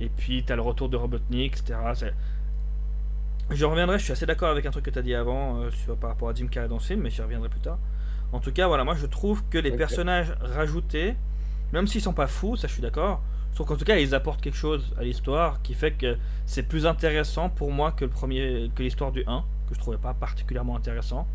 [0.00, 1.78] Et puis tu as le retour de Robotnik, etc.
[3.50, 5.70] Je reviendrai, je suis assez d'accord avec un truc que tu as dit avant euh,
[5.70, 7.78] sur, par rapport à Jim Carrey dans ce film, mais j'y reviendrai plus tard.
[8.32, 11.14] En tout cas, voilà, moi je trouve que les personnages rajoutés,
[11.72, 13.20] même s'ils sont pas fous, ça je suis d'accord,
[13.54, 16.16] trouve qu'en tout cas ils apportent quelque chose à l'histoire qui fait que
[16.46, 19.98] c'est plus intéressant pour moi que le premier, que l'histoire du 1, que je trouvais
[19.98, 21.26] pas particulièrement intéressant.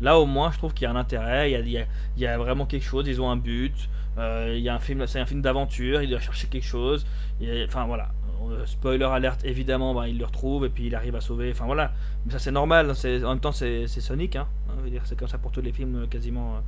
[0.00, 2.84] Là au moins je trouve qu'il y a un intérêt, il y a, vraiment quelque
[2.84, 6.02] chose, ils ont un but, euh, il y a un film, c'est un film d'aventure,
[6.02, 7.06] il doit chercher quelque chose,
[7.40, 8.10] et, enfin voilà.
[8.48, 11.50] Euh, Spoiler alerte évidemment, bah, il le retrouve et puis il arrive à sauver.
[11.52, 11.92] Enfin voilà,
[12.24, 12.90] mais ça c'est normal.
[12.90, 16.04] hein, en même temps c'est Sonic, hein, hein, c'est comme ça pour tous les films
[16.04, 16.62] euh, quasiment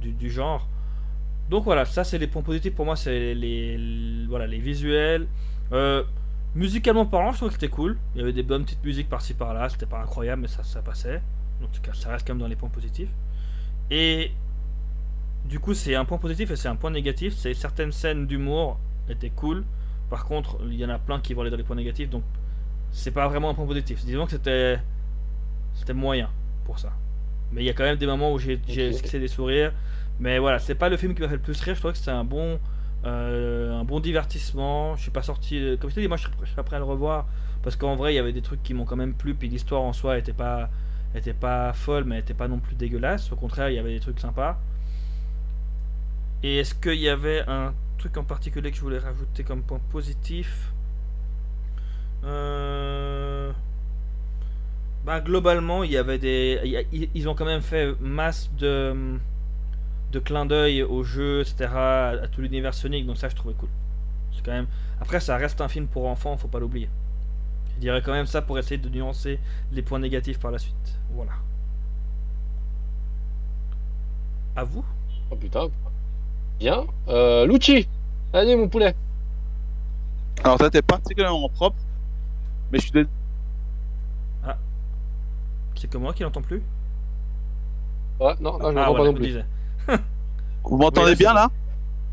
[0.00, 0.68] du, genre.
[1.50, 5.26] Donc voilà, ça c'est les points positifs pour moi, c'est les- voilà les visuels.
[6.56, 7.98] Musicalement parlant, je trouve que c'était cool.
[8.14, 10.80] Il y avait des bonnes petites musiques par-ci par-là, c'était pas incroyable, mais ça, ça
[10.80, 11.20] passait.
[11.62, 13.10] En tout cas, ça reste quand même dans les points positifs.
[13.90, 14.32] Et
[15.44, 17.34] du coup, c'est un point positif et c'est un point négatif.
[17.36, 19.64] C'est certaines scènes d'humour étaient cool.
[20.08, 22.22] Par contre, il y en a plein qui vont aller dans les points négatifs, donc
[22.90, 24.04] c'est pas vraiment un point positif.
[24.04, 24.78] Disons que c'était
[25.74, 26.30] c'était moyen
[26.64, 26.92] pour ça.
[27.52, 28.94] Mais il y a quand même des moments où j'ai j'ai Ok.
[28.94, 29.72] esquissé des sourires.
[30.18, 31.74] Mais voilà, c'est pas le film qui m'a fait le plus rire.
[31.74, 32.58] Je trouvais que c'était un bon
[33.08, 34.96] un bon divertissement.
[34.96, 36.84] Je suis pas sorti, euh, comme je te dis, moi je serais prêt à le
[36.84, 37.26] revoir
[37.62, 39.34] parce qu'en vrai il y avait des trucs qui m'ont quand même plu.
[39.34, 40.70] Puis l'histoire en soi était pas
[41.14, 43.32] était pas folle, mais était pas non plus dégueulasse.
[43.32, 44.58] Au contraire, il y avait des trucs sympas.
[46.42, 49.80] Et est-ce qu'il y avait un truc en particulier que je voulais rajouter comme point
[49.90, 50.72] positif?
[52.24, 53.52] Euh,
[55.04, 56.86] bah, globalement, il y avait des.
[57.14, 59.18] ils ont quand même fait masse de,
[60.16, 63.52] de clins d'œil au jeu, etc., à, à tout l'univers Sonic, donc ça je trouvais
[63.54, 63.68] cool.
[64.32, 64.66] C'est quand même.
[64.98, 66.88] Après, ça reste un film pour enfants, faut pas l'oublier.
[67.74, 69.38] Je dirais quand même ça pour essayer de nuancer
[69.72, 70.98] les points négatifs par la suite.
[71.14, 71.32] Voilà.
[74.56, 74.84] À vous
[75.30, 75.68] Oh putain.
[76.58, 76.84] Bien.
[77.08, 77.86] Euh, Lucci.
[78.32, 78.94] Allez, mon poulet.
[80.44, 81.76] Alors, ça, t'es particulièrement propre,
[82.72, 83.06] mais je suis dé-
[85.78, 86.62] C'est que moi qui l'entends plus?
[88.18, 89.38] Ouais, non, non, je ne Ah, pas voilà, non plus.
[90.64, 91.50] Vous m'entendez Oui, bien là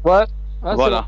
[0.03, 0.25] Ouais.
[0.63, 1.07] Ah, Voilà.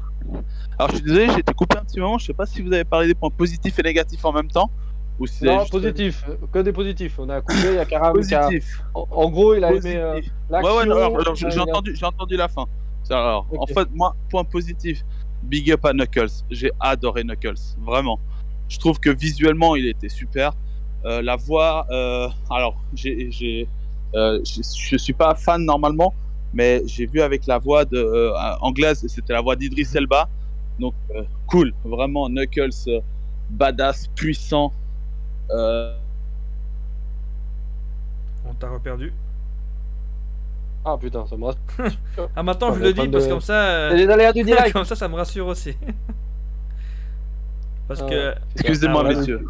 [0.78, 2.18] Alors, je suis désolé, j'ai été coupé un petit moment.
[2.18, 4.70] Je sais pas si vous avez parlé des points positifs et négatifs en même temps.
[5.20, 6.26] Ou si Non, juste- positif.
[6.52, 7.18] Que des positifs.
[7.20, 8.84] On a coupé, il y a Karam qui a- Positif.
[8.94, 9.92] En, gros, il a Positif.
[9.92, 10.76] aimé euh, Ouais, l'action.
[10.78, 12.66] ouais, non, alors, alors, j'ai euh, j'ai entendu, j'ai entendu la fin.
[13.04, 15.06] C'est- Alors, en fait, moi, point positif,
[15.44, 16.28] big up à Knuckles.
[16.50, 17.54] J'ai adoré Knuckles,
[17.86, 18.20] vraiment.
[18.68, 20.52] Je trouve que visuellement, il était super.
[21.06, 23.70] Euh, la voix, euh, alors, j'ai, j'ai,
[24.16, 26.14] euh, je, je suis pas fan normalement,
[26.56, 30.28] mais j'ai vu avec la voix de, euh, anglaise, c'était la voix d'Idris Elba.
[30.80, 33.00] Donc, euh, cool, vraiment, Knuckles, euh,
[33.50, 34.74] badass, puissant.
[35.52, 35.96] Euh,
[38.48, 39.12] On t'a reperdu.
[40.88, 41.62] Ah putain, ça me rassure.
[42.36, 43.54] Ah, maintenant je le dis parce de- que comme ça.
[43.54, 44.72] euh, C'est les aléas du direct.
[44.74, 45.76] comme ça, ça me rassure aussi.
[47.88, 48.36] parce Ah que.
[48.56, 49.16] Excusez-moi, Ah ouais.
[49.16, 49.46] messieurs.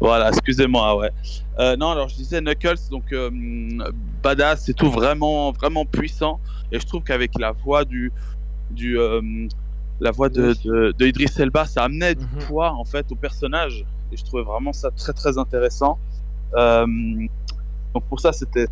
[0.00, 1.10] Voilà, excusez-moi, ouais.
[1.58, 3.30] Euh, non, alors je disais Knuckles, donc euh,
[4.22, 6.40] badass et tout, vraiment, vraiment puissant.
[6.72, 8.10] Et je trouve qu'avec la voix du,
[8.70, 9.20] du, euh,
[10.00, 12.44] la voix de, de, de Idris Elba, ça amenait du Mhm.
[12.46, 13.84] poids en fait au personnage.
[14.10, 15.98] Et je trouvais vraiment ça très très intéressant.
[16.56, 18.66] Donc pour ça, c'était,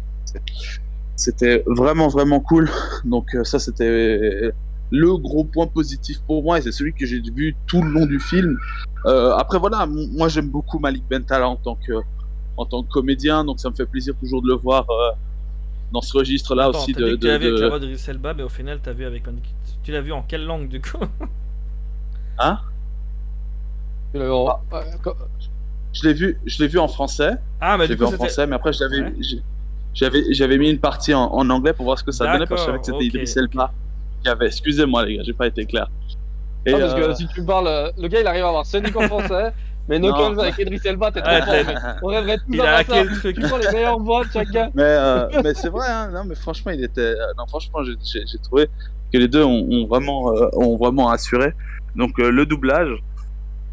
[1.14, 2.70] c'était vraiment vraiment cool.
[3.04, 4.52] Donc ça, c'était
[4.90, 8.06] le gros point positif pour moi et c'est celui que j'ai vu tout le long
[8.06, 8.56] du film.
[9.06, 11.92] Euh, après voilà, moi j'aime beaucoup Malik Bentala en tant que
[12.56, 15.10] en tant que comédien, donc ça me fait plaisir toujours de le voir euh,
[15.92, 17.06] dans ce registre-là aussi t'as de.
[17.10, 18.92] dit que tu de- l'as vu avec de- la voix Elba, mais au final, t'as
[18.92, 19.22] vu avec.
[19.82, 20.98] Tu l'as vu en quelle langue du coup?
[22.38, 22.58] Hein?
[24.14, 24.20] Ouais,
[25.02, 25.14] co-
[25.92, 27.32] Je l'ai vu, je l'ai vu en français.
[27.60, 29.14] Ah, mais je l'ai vu en français, mais après je l'avais, Ouais.
[29.20, 29.42] j'ai-
[29.94, 32.50] j'avais, j'avais mis une partie en, en anglais pour voir ce que ça donnait parce
[32.50, 33.36] que je savais que c'était D'accord, Idris ok,
[34.18, 34.46] Elba qui avait.
[34.46, 35.88] Excusez-moi les gars, j'ai pas été clair.
[36.66, 38.48] Et, Ah, parce que euh, si tu me parles, euh, le gars il arrive à
[38.48, 39.52] avoir Sonic en français,
[39.88, 40.10] Mais Non.
[40.12, 41.74] Knuckles avec Idris Elba, t'es trop Ouais, fort.
[42.02, 43.14] On rêverait tous Il a d'avoir ça.
[43.20, 43.34] truc.
[43.36, 44.70] Tu prends les meilleures voix de chacun.
[44.74, 47.00] Mais, euh, mais c'est vrai, hein, non, mais franchement, il était.
[47.00, 48.68] euh, Non, franchement, j'ai- j'ai j'ai trouvé
[49.12, 51.54] que les deux ont, ont vraiment, euh, ont vraiment assuré.
[51.96, 52.90] Donc, euh, le doublage.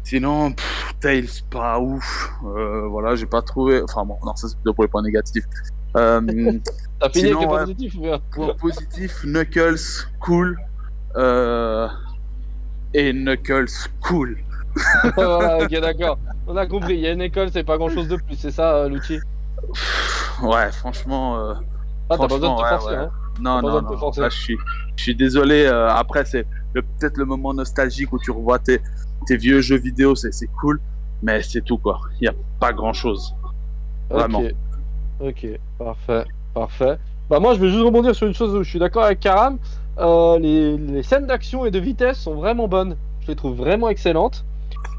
[0.04, 2.30] Sinon, pff, Tails, pas ouf.
[2.44, 3.82] Euh, voilà, j'ai pas trouvé.
[3.82, 5.44] Enfin, bon, non, ça c'est plutôt pour les points négatifs.
[5.96, 6.20] Euh,
[7.00, 7.40] T'as fini avec
[7.78, 8.18] les ouais.
[8.32, 10.56] point positif, Knuckles, cool.
[11.16, 11.88] Euh,
[12.94, 13.66] et Knuckles,
[14.00, 14.38] cool.
[15.16, 16.18] Voilà, ok, d'accord.
[16.46, 16.94] On a compris.
[16.94, 19.18] Il y a une école, c'est pas grand chose de plus, c'est ça, euh, Lucci
[20.42, 21.38] Ouais, franchement.
[21.38, 21.54] euh,
[22.10, 22.96] Ah, t'as pas besoin de te ouais, forcer, ouais.
[22.96, 23.10] hein.
[23.40, 23.96] Non, non, non.
[23.98, 24.20] forcer.
[24.20, 24.58] Là, je suis,
[24.96, 25.64] je suis désolé.
[25.66, 28.80] euh, après, c'est peut-être le moment nostalgique où tu revois tes,
[29.26, 30.30] tes vieux jeux vidéo, c'est
[30.60, 30.80] cool,
[31.22, 32.00] mais c'est tout quoi.
[32.20, 33.34] Il n'y a pas grand chose.
[34.10, 34.42] Vraiment.
[35.20, 35.46] Ok,
[35.78, 36.24] parfait,
[36.54, 36.98] parfait.
[37.28, 39.58] Bah moi je vais juste rebondir sur une chose où je suis d'accord avec Karam.
[39.98, 42.96] Euh, les, scènes d'action et de vitesse sont vraiment bonnes.
[43.22, 44.44] Je les trouve vraiment excellentes.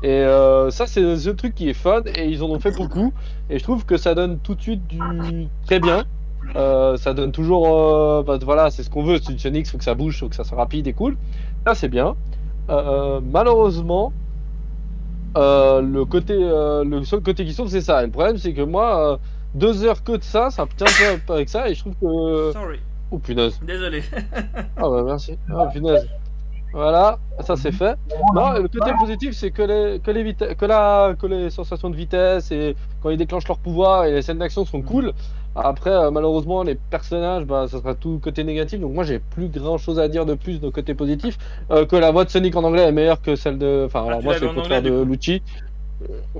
[0.04, 3.14] Et euh, ça c'est le truc qui est fun et ils en ont fait beaucoup.
[3.50, 6.04] Et je trouve que ça donne tout de suite du très bien.
[6.56, 9.20] Euh, ça donne toujours, bah, voilà, c'est ce qu'on veut.
[9.22, 11.16] C'est une Sonic, faut que ça bouge, faut que ça soit rapide et cool.
[11.66, 12.16] Ça c'est bien.
[12.68, 14.12] Malheureusement,
[15.36, 18.04] le côté, le seul côté qui sauve c'est ça.
[18.04, 19.20] Et le problème c'est que moi,
[19.58, 20.88] deux heures que de ça, ça tient
[21.26, 22.80] pas avec ça et je trouve que, Sorry.
[23.12, 23.60] oh punaise.
[23.66, 24.04] Désolé.
[24.78, 25.38] Ah bah merci.
[25.54, 26.08] Ah punaise.
[26.74, 27.96] Voilà, ça c'est fait.
[28.36, 31.90] Non, le côté positif c'est que les que les vite- que la que les sensations
[31.90, 35.14] de vitesse et quand ils déclenchent leur pouvoir et les scènes d'action sont cool.
[35.60, 39.48] Après euh, malheureusement les personnages bah ça sera tout côté négatif donc moi j'ai plus
[39.48, 41.36] grand chose à dire de plus de côté positif
[41.72, 44.20] Euh, que la voix de Sonic en anglais est meilleure que celle de enfin alors
[44.20, 45.42] tu moi c'est le contraire de Lucci.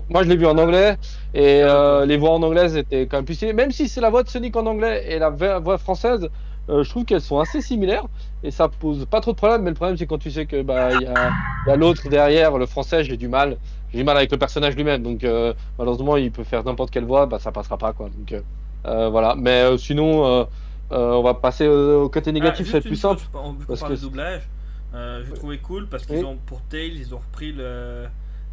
[0.10, 0.98] Moi je l'ai vu en anglais
[1.34, 3.54] et euh, les voix en anglais étaient quand même plus stylées.
[3.54, 6.30] même si c'est la voix de Sonic en anglais et la vo- voix française
[6.70, 8.06] euh, je trouve qu'elles sont assez similaires
[8.44, 10.62] et ça pose pas trop de problème mais le problème c'est quand tu sais que
[10.62, 13.58] bah il y a, l'autre derrière le français j'ai du mal
[13.92, 17.06] j'ai du mal avec le personnage lui-même donc euh, malheureusement il peut faire n'importe quelle
[17.06, 18.42] voix bah ça passera pas quoi donc
[18.86, 20.46] voilà mais sinon
[20.92, 24.48] on va passer au, côté négatif Ah, c'est plus simple chose, on- parce que- doublage,
[24.94, 26.24] j'ai trouvé cool parce qu'ils Oui.
[26.26, 28.06] ont pour Tails, ils ont repris le,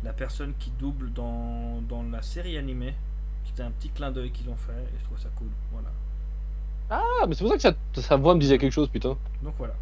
[0.04, 2.94] la personne qui double dans, dans la série animée.
[3.44, 5.48] C'était un petit clin d'œil qu'ils ont fait et je trouve ça cool.
[5.72, 5.88] Voilà.
[6.90, 9.54] ah mais c'est pour ça que ça, sa voix me disait quelque chose putain Donc
[9.58, 9.74] voilà.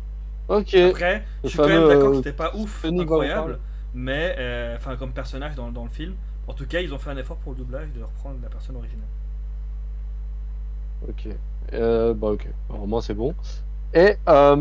[0.49, 3.59] ok Après, je suis quand même d'accord que euh, c'était pas ouf, incroyable,
[3.95, 6.15] mais euh, enfin comme personnage dans, dans le film.
[6.49, 8.77] En tout cas, ils ont fait un effort pour le doublage de reprendre la personne
[8.77, 9.07] originale.
[11.09, 11.29] Ok.
[11.73, 12.49] Euh, bah ok.
[12.71, 13.35] Alors moi c'est bon.
[13.95, 14.57] Et euh,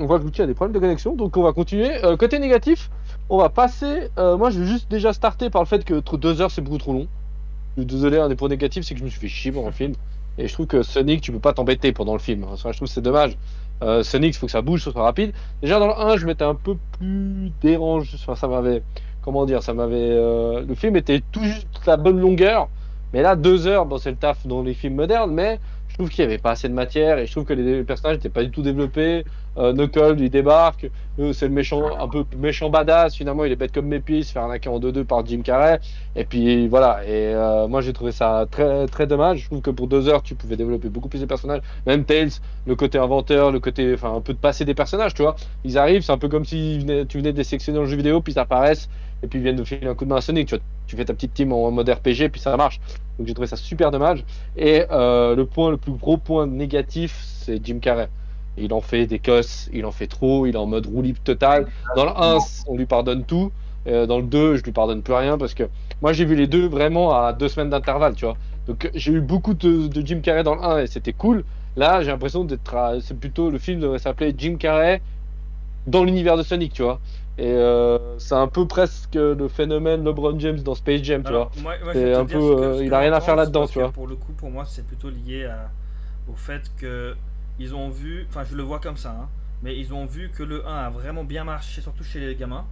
[0.00, 2.02] on voit que l'outil a des problèmes de connexion, donc on va continuer.
[2.04, 2.90] Euh, côté négatif,
[3.28, 4.08] on va passer.
[4.18, 6.62] euh, moi je vais juste déjà starter par le fait que trop- deux heures c'est
[6.62, 7.06] beaucoup trop long.
[7.76, 9.66] Je suis désolé, un des points négatifs c'est que je me suis fait chier pendant
[9.66, 9.94] le film.
[10.38, 12.46] Et je trouve que Sonic, tu peux pas t'embêter pendant le film.
[12.56, 13.36] Je trouve que c'est dommage.
[14.02, 15.32] Sonic, il faut que ça bouge, que ce soit rapide.
[15.60, 18.10] Déjà dans le 1, je m'étais un peu plus dérangé.
[18.14, 18.82] Enfin, ça m'avait.
[19.22, 20.14] Comment dire Ça m'avait.
[20.64, 22.68] Le film était tout juste la bonne longueur.
[23.12, 25.58] Mais là, deux heures, c'est le taf dans les films modernes, mais
[25.90, 28.16] je trouve qu'il n'y avait pas assez de matière et je trouve que les personnages
[28.16, 29.24] n'étaient pas du tout développés.
[29.58, 33.56] Euh, Knuckles, il débarque, euh, c'est le méchant, un peu méchant badass, finalement il est
[33.56, 35.80] bête comme Mépi, il se fait en 2-2 par Jim Carrey.
[36.14, 39.40] Et puis voilà, et euh, moi j'ai trouvé ça très très dommage.
[39.40, 42.30] Je trouve que pour deux heures tu pouvais développer beaucoup plus de personnages, même Tails,
[42.66, 45.34] le côté inventeur, le côté, enfin un peu de passer des personnages, tu vois.
[45.64, 47.96] Ils arrivent, c'est un peu comme si tu venais de les sélectionner dans le jeu
[47.96, 48.88] vidéo, puis ils apparaissent,
[49.22, 50.64] et puis ils viennent de filer un coup de main à Sonic, tu vois.
[50.86, 52.80] Tu fais ta petite team en mode RPG, puis ça marche.
[53.18, 54.24] Donc j'ai trouvé ça super dommage.
[54.56, 58.08] Et euh, le point, le plus gros point négatif, c'est Jim Carrey.
[58.56, 61.20] Il en fait des cosses, il en fait trop, il est en mode roue libre
[61.22, 61.66] total.
[61.94, 63.52] Dans le 1, on lui pardonne tout.
[63.86, 65.64] Euh, dans le 2, je lui pardonne plus rien parce que
[66.02, 68.36] moi j'ai vu les deux vraiment à deux semaines d'intervalle, tu vois.
[68.66, 71.44] Donc j'ai eu beaucoup de, Jim Carrey dans le 1 et c'était cool.
[71.76, 72.98] Là, j'ai l'impression d'être.
[73.02, 75.00] C'est plutôt le film devrait s'appeler Jim Carrey
[75.86, 77.00] dans l'univers de Sonic, tu vois.
[77.40, 81.38] Et euh, c'est un peu presque le phénomène LeBron James dans Space Jam, tu vois.
[81.38, 83.78] Alors, moi, moi, C'est un peu, que- euh, il a rien à faire là-dedans, tu
[83.78, 83.92] vois.
[83.92, 85.70] Pour le coup, pour moi, c'est plutôt lié à-
[86.28, 87.16] au fait que
[87.58, 89.28] ils ont vu, enfin, je le vois comme ça, hein,
[89.62, 92.66] mais ils ont vu que le 1 a vraiment bien marché, surtout chez les gamins,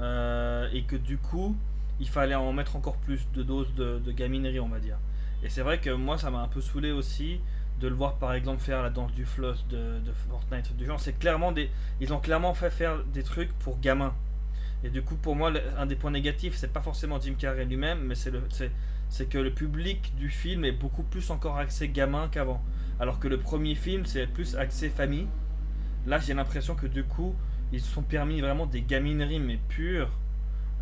[0.00, 1.56] euh, et que du coup,
[2.00, 4.96] il fallait en mettre encore plus de doses de, de gaminerie, on va dire.
[5.44, 7.40] Et c'est vrai que moi, ça m'a un peu saoulé aussi
[7.80, 11.18] de le voir par exemple faire la danse du floss de, Fortnite du genre c'est
[11.18, 14.14] clairement des ils ont clairement fait faire des trucs pour gamins
[14.84, 18.00] et du coup, pour moi, un des points négatifs, c'est pas forcément Jim Carrey lui-même,
[18.02, 18.42] mais c'est le,
[19.08, 22.62] c'est, que le public du film est beaucoup plus encore axé gamin qu'avant.
[22.98, 25.28] Alors que le premier film, c'est plus axé famille.
[26.06, 27.34] Là, j'ai l'impression que du coup,
[27.72, 30.10] ils se sont permis vraiment des gamineries, mais pures,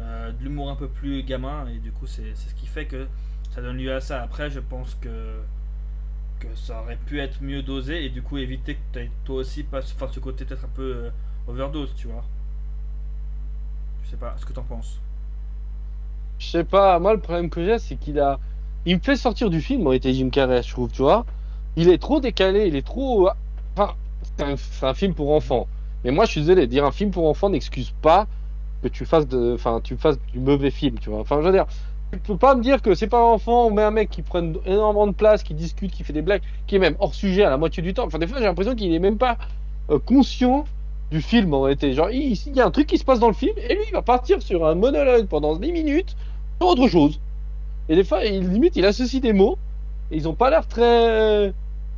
[0.01, 3.07] euh, de l'humour un peu plus gamin, et du coup, c'est ce qui fait que
[3.51, 4.23] ça donne lieu à ça.
[4.23, 5.43] Après, je pense que
[6.41, 9.79] que ça aurait pu être mieux dosé et du coup éviter que toi aussi pas
[9.79, 11.11] enfin, ce côté peut-être un peu euh,
[11.47, 12.25] overdose tu vois
[14.05, 14.99] je sais pas ce que t'en penses
[16.41, 18.41] je sais pas, moi le problème que j'ai, c'est qu'il a.
[18.87, 21.27] Il me fait sortir du film, en été Jim Carrey, je trouve, tu vois.
[21.77, 23.29] Il est trop décalé, il est trop.
[23.77, 25.69] Enfin, c'est un, un film pour enfants.
[26.03, 28.27] Mais moi, je suis désolé, dire un film pour enfants n'excuse pas
[28.83, 29.53] que tu fasses, de...
[29.55, 31.21] enfin, tu fasses du mauvais film, tu vois.
[31.21, 31.67] Enfin, je veux dire,
[32.13, 34.23] tu peux pas me dire que c'est pas un enfant, on met un mec qui
[34.23, 37.45] prenne énormément de place, qui discute, qui fait des blagues, qui est même hors sujet
[37.45, 38.05] à la moitié du temps.
[38.07, 39.39] Enfin, des fois, j'ai l'impression qu'il est même pas
[39.91, 40.65] euh, conscient
[41.11, 41.93] du film en réalité.
[41.93, 43.83] Genre, il, il y a un truc qui se passe dans le film, et lui,
[43.87, 46.17] il va partir sur un monologue pendant 10 minutes
[46.61, 47.21] sur autre chose.
[47.89, 49.57] Et des fois, il, limite, il associe des mots,
[50.11, 51.49] et ils ont pas l'air très.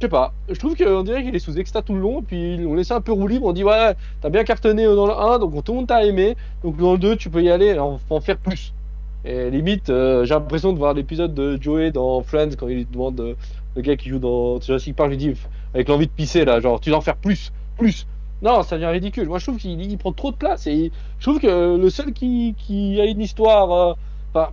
[0.00, 2.56] Je sais pas, je trouve qu'on dirait qu'il est sous exta tout le long, puis
[2.56, 3.46] l'ont laissé un peu roue libre.
[3.46, 6.36] On dit, ouais, t'as bien cartonné dans le 1, donc tout le monde t'a aimé,
[6.64, 8.74] donc dans le 2, tu peux y aller, en, en faire plus.
[9.24, 12.84] Et limite, euh, j'ai l'impression de voir l'épisode de Joey dans Friends quand il lui
[12.84, 13.34] demande, euh,
[13.76, 15.34] le gars qui joue dans Jurassic Park, lui dit,
[15.74, 18.06] avec l'envie de pisser là, genre, tu dois en faire plus, plus.
[18.42, 19.28] Non, ça devient ridicule.
[19.28, 20.66] Moi, je trouve qu'il il prend trop de place.
[20.66, 22.56] Et je trouve que le seul qui,
[23.00, 23.72] a une histoire.
[23.72, 23.94] euh,
[24.34, 24.48] Enfin,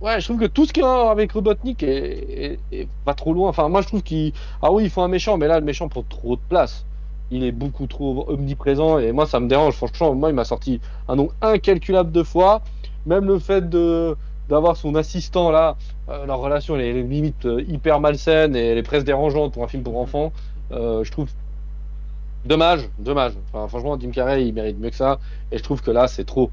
[0.00, 2.58] ouais, je trouve que tout ce qu'il y a avec Robotnik est,
[3.04, 3.48] pas trop loin.
[3.50, 4.32] Enfin, moi, je trouve qu'il.
[4.60, 6.84] Ah oui, il faut un méchant, mais là, le méchant prend trop de place.
[7.30, 8.98] Il est beaucoup trop omniprésent.
[8.98, 9.74] Et moi, ça me dérange.
[9.74, 12.62] Franchement, moi, il m'a sorti un nombre incalculable de fois.
[13.06, 14.16] Même le fait de
[14.48, 15.76] d'avoir son assistant là,
[16.08, 19.62] euh, leur relation elle est limite euh, hyper malsaine et elle est presque dérangeante pour
[19.62, 20.32] un film pour enfants.
[20.72, 21.28] Euh, je trouve
[22.44, 23.32] Dommage, dommage.
[23.52, 25.18] Enfin, franchement, Jim Carrey, il mérite mieux que ça.
[25.52, 26.50] Et je trouve que là, c'est trop.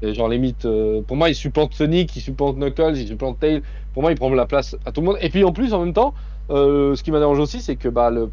[0.00, 3.60] Genre, limite, euh, pour moi, il supplante Sonic, il supplante Knuckles, il supplante Tail.
[3.92, 5.16] Pour moi, il prend la place à tout le monde.
[5.20, 6.14] Et puis, en plus, en même temps,
[6.48, 8.30] ce qui m'a dérangé aussi, c'est que bah, le,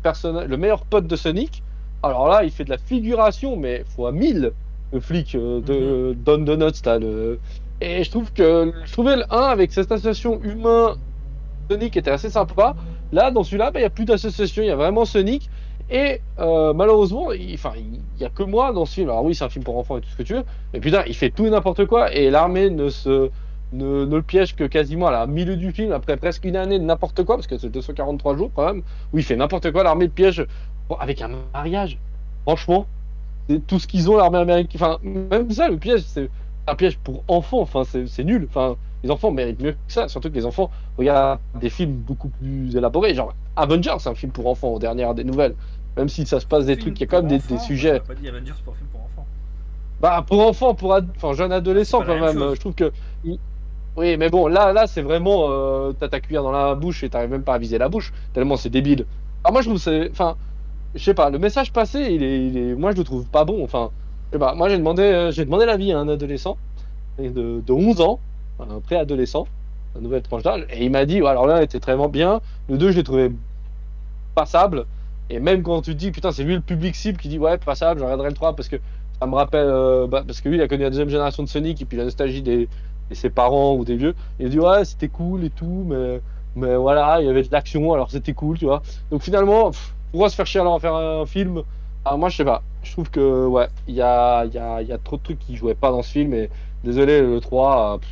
[0.48, 1.64] le meilleur pote de Sonic,
[2.04, 4.52] alors là, il fait de la figuration, mais fois 1000,
[4.94, 7.00] le flic euh, de Don Donuts, là.
[7.00, 7.40] Le...
[7.82, 10.96] Et je trouve que je trouvais le 1 avec cette association humain
[11.70, 12.76] Sonic était assez sympa.
[13.12, 15.50] Là, dans celui-là, bah, il n'y a plus d'association, il y a vraiment Sonic.
[15.90, 19.10] Et euh, malheureusement, il enfin, il y a que moi dans ce film.
[19.10, 21.04] Alors oui, c'est un film pour enfants et tout ce que tu veux, mais putain,
[21.08, 22.14] il fait tout et n'importe quoi.
[22.14, 23.30] Et l'armée ne se
[23.74, 26.80] ne, ne le piège que quasiment à la milieu du film, après presque une année
[26.80, 29.84] de n'importe quoi, parce que c'est 243 jours quand même, où il fait n'importe quoi.
[29.84, 30.46] L'armée le piège
[30.90, 31.98] bon, avec un mariage.
[32.44, 32.88] Franchement,
[33.50, 34.82] c'est tout ce qu'ils ont, l'armée américaine.
[34.82, 36.30] Enfin, même ça, le piège, c'est
[36.68, 37.62] un piège pour enfants.
[37.62, 38.48] Enfin, c'est nul.
[38.50, 40.08] Enfin, les enfants méritent mieux que ça.
[40.08, 43.14] Surtout que les enfants regardent des films beaucoup plus élaborés.
[43.14, 45.56] Genre Avengers, c'est un film pour enfants, aux dernières des nouvelles.
[45.98, 47.56] Même si ça se passe des trucs, il y a quand même des, pour des
[47.56, 48.00] enfants, sujets.
[48.00, 49.26] Pas dit Avengers pour film pour enfants.
[50.02, 51.08] Bah, pour enfants, pour ad...
[51.16, 52.56] enfin, jeunes adolescents quand même.
[52.56, 52.92] Je trouve que.
[53.96, 55.48] Oui, mais bon, là, là, c'est vraiment.
[55.50, 58.12] Euh, T'as ta cuillère dans la bouche et t'arrives même pas à viser la bouche,
[58.34, 59.06] tellement c'est débile.
[59.44, 60.10] Alors, moi, je trouve que c'est.
[60.10, 60.36] Enfin,
[60.96, 62.76] je sais pas, le message passé, il est, il est...
[62.76, 63.64] moi, je le trouve pas bon.
[63.64, 63.90] Enfin,
[64.28, 66.58] je sais pas, moi, j'ai demandé, euh, j'ai demandé l'avis à un adolescent
[67.20, 68.20] de, de 11 ans,
[68.60, 69.48] un préadolescent,
[69.96, 72.42] une nouvelle tranche d'âge, et il m'a dit, ouais, alors il était vraiment bien.
[72.70, 73.32] Le 2, je l'ai trouvé
[74.36, 74.86] passable.
[75.30, 78.00] Et même quand tu dis, putain, c'est lui le public cible qui dit, ouais, passable,
[78.00, 78.78] je regarderai le 3 parce que
[79.20, 81.48] ça me rappelle, euh, bah, parce que lui, il a connu la deuxième génération de
[81.48, 82.68] Sonic et puis la nostalgie des,
[83.10, 84.16] de ses parents ou des vieux.
[84.40, 86.22] Il a dit, ouais, c'était cool et tout, mais,
[86.56, 88.82] mais voilà, il y avait de l'action, alors c'était cool, tu vois.
[89.12, 89.72] Donc finalement,
[90.14, 91.64] pourquoi se faire chier alors à faire un film
[92.06, 92.64] ah, Moi, je sais pas.
[92.84, 95.24] Je trouve que, ouais, il y a, il y, a, il y a trop de
[95.24, 96.52] trucs qui jouaient pas dans ce film et
[96.84, 98.10] désolé, le 3, euh, pff,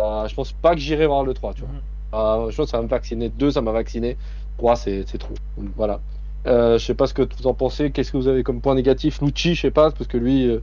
[0.00, 1.70] euh, je pense pas que j'irai voir le 3, tu vois.
[1.70, 1.82] Mhm.
[2.14, 3.30] Euh, je pense que ça va me vacciner.
[3.30, 4.18] 2, ça m'a vacciné.
[4.58, 5.40] 3, c'est c'est trop.
[5.56, 6.02] Donc, Voilà.
[6.46, 7.92] Euh, je sais pas ce que vous en pensez.
[7.92, 9.20] Qu'est-ce que vous avez comme point négatif?
[9.22, 10.48] Lucci, je sais pas, parce que lui.
[10.48, 10.60] Euh,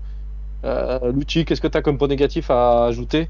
[0.66, 3.30] euh, Lucci, qu'est-ce que tu as comme point négatif à ajouter?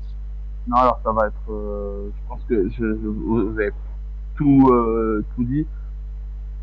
[0.67, 1.51] Non, alors ça va être.
[1.51, 3.71] euh, je pense que je, je- vous avez
[4.35, 5.65] tout, euh, tout dit.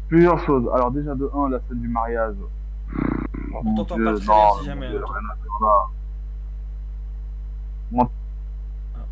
[0.09, 0.69] Plusieurs choses.
[0.75, 2.35] Alors, déjà, de 1, la scène du mariage.
[3.55, 4.89] On Mon t'entend Dieu, pas très non, bien si jamais.
[7.99, 8.09] Ah,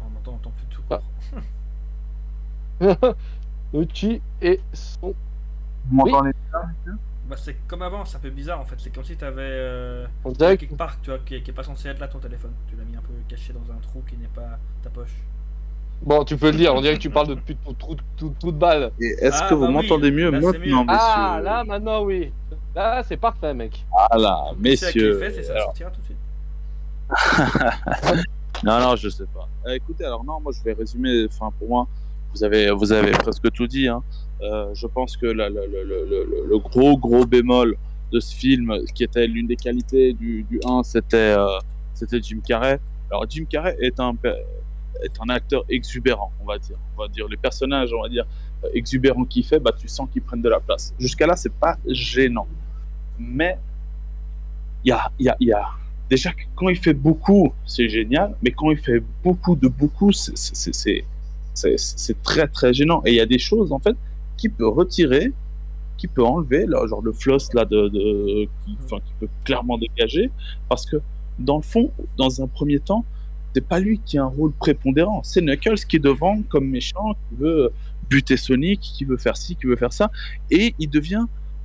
[0.02, 1.02] on entend, on entend plus tout court.
[3.72, 5.14] Lucci et son.
[5.86, 6.98] Vous m'entendez bien, monsieur?
[7.28, 8.76] Bah, c'est comme avant, c'est un peu bizarre en fait.
[8.78, 9.42] C'est comme si t'avais.
[9.42, 12.08] Euh, On dirait que- quelque part, tu vois, qui, qui est pas censé être là
[12.08, 12.52] ton téléphone.
[12.68, 15.16] Tu l'as mis un peu caché dans un trou qui n'est pas ta poche.
[16.04, 18.34] Bon, tu peux le dire, on dirait que tu parles de depuis tout, tout, tout,
[18.40, 18.90] tout de balle.
[19.00, 20.86] Et est-ce Ah, que vous bah oui, m'entendez mieux là, c'est maintenant, mieux.
[20.86, 22.32] messieurs Ah, là, maintenant, oui.
[22.74, 23.84] Là, c'est parfait, mec.
[24.10, 25.18] Ah là, messieurs.
[25.18, 26.16] fait, c'est ça Alors, sortira tout de suite.
[28.64, 29.48] Non, non, je sais pas.
[29.66, 31.26] Euh, écoutez, alors non, moi je vais résumer.
[31.26, 31.88] Enfin, pour moi,
[32.32, 33.88] vous avez, vous avez presque tout dit.
[33.88, 34.02] Hein.
[34.40, 37.76] Euh, je pense que la- la- le, gros, gros bémol
[38.12, 41.46] de ce film, qui était l'une des qualités du, du 1, c'était euh,
[41.94, 42.78] c'était Jim Carrey.
[43.10, 44.14] Alors, Jim Carrey est un,
[45.02, 46.76] est un acteur exubérant, on va dire.
[46.96, 48.26] On va dire les personnages, on va dire,
[48.64, 50.94] euh, exubérants qu'il fait, bah, tu sens qu'ils prennent de la place.
[50.98, 52.46] Jusqu'à là, c'est pas gênant.
[53.18, 53.58] Mais
[54.84, 55.64] il y a, y a, y a
[56.10, 61.04] déjà quand il fait beaucoup, c'est génial, mais quand il fait beaucoup de beaucoup, c'est-
[62.22, 63.02] très très gênant.
[63.04, 63.96] Et il y a des choses en fait
[64.36, 65.32] qui peut retirer,
[65.98, 68.76] qui peut enlever, genre le floss là de, qui
[69.20, 70.30] peut clairement dégager,
[70.68, 70.96] parce que
[71.38, 73.04] dans le fond, dans un premier temps,
[73.54, 75.22] c'est pas lui qui a un rôle prépondérant.
[75.22, 77.72] C'est Knuckles qui est devant comme méchant, qui veut
[78.08, 80.10] buter Sonic, qui veut faire ci, qui veut faire ça,
[80.50, 81.24] et il devient,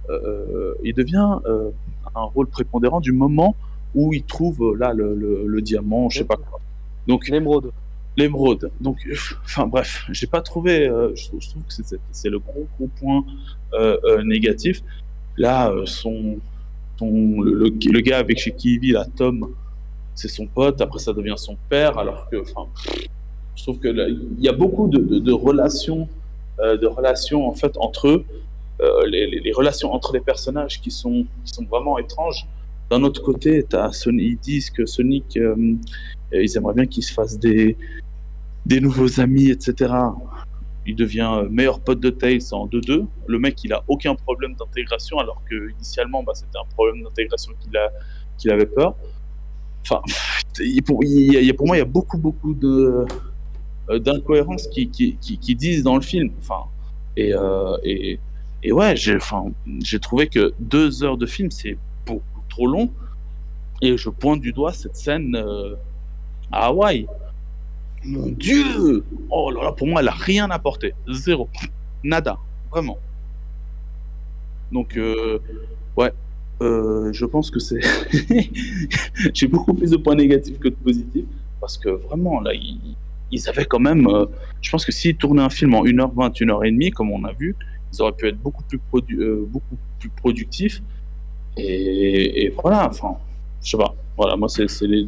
[0.09, 1.71] euh, il devient euh,
[2.15, 3.55] un rôle prépondérant du moment
[3.95, 5.15] où il trouve là le,
[5.45, 6.59] le, diamant, je sais pas quoi.
[7.07, 7.71] Donc l'émeraude.
[8.17, 8.71] L'émeraude.
[8.81, 8.97] Donc,
[9.45, 10.85] enfin bref, j'ai pas trouvé.
[11.15, 13.23] je, trouve, que c'est le gros gros point
[14.23, 14.81] négatif.
[15.38, 16.38] Là, son,
[16.97, 19.53] son le, le, gars avec chez qui il vit, là, Tom,
[20.18, 22.65] c'est son pote, après ça devient son père, alors que, enfin,
[23.55, 26.09] je trouve que il y a beaucoup de, relations,
[26.59, 28.26] euh, de relations en fait entre eux,
[28.82, 32.47] euh, les, relations entre les personnages qui sont, qui sont vraiment étranges.
[32.89, 35.76] D'un autre côté, as ils disent que Sonic, euh,
[36.32, 37.78] ils aimeraient bien qu'il se fasse des,
[38.65, 39.93] des nouveaux amis, etc.
[40.88, 43.05] Il devient meilleur pote de Tails en 2-2.
[43.28, 47.51] Le mec, il a aucun problème d'intégration, alors que initialement, bah, c'était un problème d'intégration
[47.59, 47.91] qu'il a,
[48.38, 48.95] qu'il avait peur.
[49.89, 50.01] Enfin,
[50.85, 50.97] pour,
[51.65, 53.05] moi, il y a beaucoup, beaucoup de
[53.89, 54.88] euh, d'incohérences qui,
[55.55, 56.31] disent dans le film.
[56.39, 56.65] Enfin,
[57.15, 57.77] et, euh,
[58.69, 62.91] ouais, j'ai trouvé que deux heures de film, c'est beaucoup trop long.
[63.81, 65.75] Et je pointe du doigt cette scène euh,
[66.51, 67.07] à Hawaï.
[68.03, 70.93] Mon Dieu Oh là là, pour moi, elle a rien apporté.
[71.09, 71.47] Zéro.
[72.03, 72.38] Nada.
[72.71, 72.97] Vraiment.
[74.71, 74.99] Donc,
[75.95, 76.11] ouais,
[76.62, 77.80] euh, je pense que c'est.
[79.34, 81.26] J'ai beaucoup plus de points négatifs que de positifs.
[81.60, 84.08] Parce que vraiment, là, ils, avaient quand même.
[84.08, 84.26] Euh,
[84.62, 87.55] je pense que s'ils tournaient un film en 1h20, 1h30, comme on a vu,
[87.93, 88.80] ils auraient pu être beaucoup plus,
[89.20, 89.47] euh,
[90.18, 90.82] productifs.
[91.58, 93.18] Et, voilà, enfin,
[93.64, 93.95] je sais pas.
[94.16, 95.08] Voilà, moi, c'est les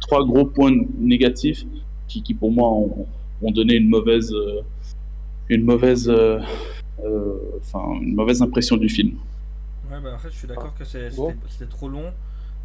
[0.00, 1.64] trois gros points négatifs
[2.06, 3.06] qui, qui pour moi, ont,
[3.42, 4.34] ont donné une mauvaise.
[5.48, 6.12] une mauvaise.
[7.60, 9.12] Enfin, une mauvaise impression du film.
[9.90, 12.12] Ouais, bah en fait, je suis d'accord que c'était trop long.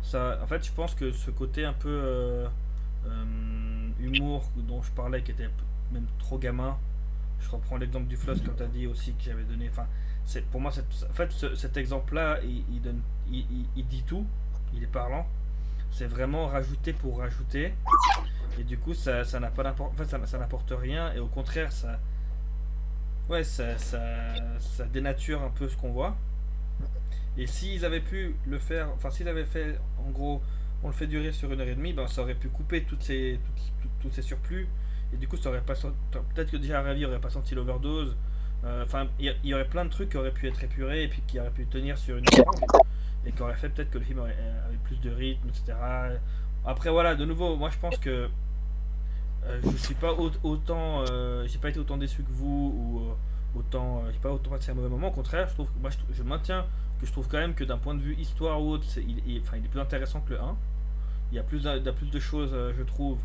[0.01, 2.47] Ça, en fait, je pense que ce côté un peu euh,
[3.05, 5.49] euh, humour dont je parlais, qui était
[5.91, 6.77] même trop gamin,
[7.39, 9.69] je reprends l'exemple du floss, comme tu as dit aussi, que j'avais donné.
[9.69, 9.87] Enfin,
[10.51, 13.01] pour moi, en fait, cet exemple-là, il, donne,
[13.31, 13.45] il,
[13.75, 14.25] il, dit tout,
[14.73, 15.25] il est parlant.
[15.91, 17.73] C'est vraiment rajouter pour rajouter.
[18.59, 19.73] Et du coup, ça n'a pas.
[19.79, 21.13] En fait, ça, n'apporte rien.
[21.13, 21.99] Et au contraire, ça.
[23.29, 23.99] Ouais, ça, ça,
[24.59, 26.17] ça dénature un peu ce qu'on voit.
[27.37, 30.41] Et s'ils avaient pu le faire, enfin s'ils avaient fait, en gros,
[30.83, 33.03] on le fait durer sur une heure et demie, ben ça aurait pu couper toutes
[33.03, 33.39] ces,
[34.01, 34.67] tous ces surplus.
[35.13, 38.15] Et du coup, ça aurait pas peut-être que déjà Ravi aurait pas senti l'overdose.
[38.65, 41.21] Euh, enfin, il y, aurait plein de trucs qui auraient pu être épurés et puis
[41.27, 42.45] qui auraient pu tenir sur une heure
[43.25, 45.73] et qui auraient fait peut-être que le film aurait, avait plus de rythme, etc.
[46.65, 48.29] Après, voilà, de nouveau, moi je pense que
[49.45, 53.15] euh, je suis pas autant, euh, j'ai pas été autant déçu que vous
[53.53, 55.09] ou autant, j'ai pas autant passé un mauvais moment.
[55.09, 56.65] Au contraire, je trouve, moi je, je maintiens
[57.01, 59.65] je trouve quand même que d'un point de vue histoire ou autre, il, enfin, il
[59.65, 60.55] est plus intéressant que le 1.
[61.31, 63.19] Il y a plus, de, de choses, euh, je trouve,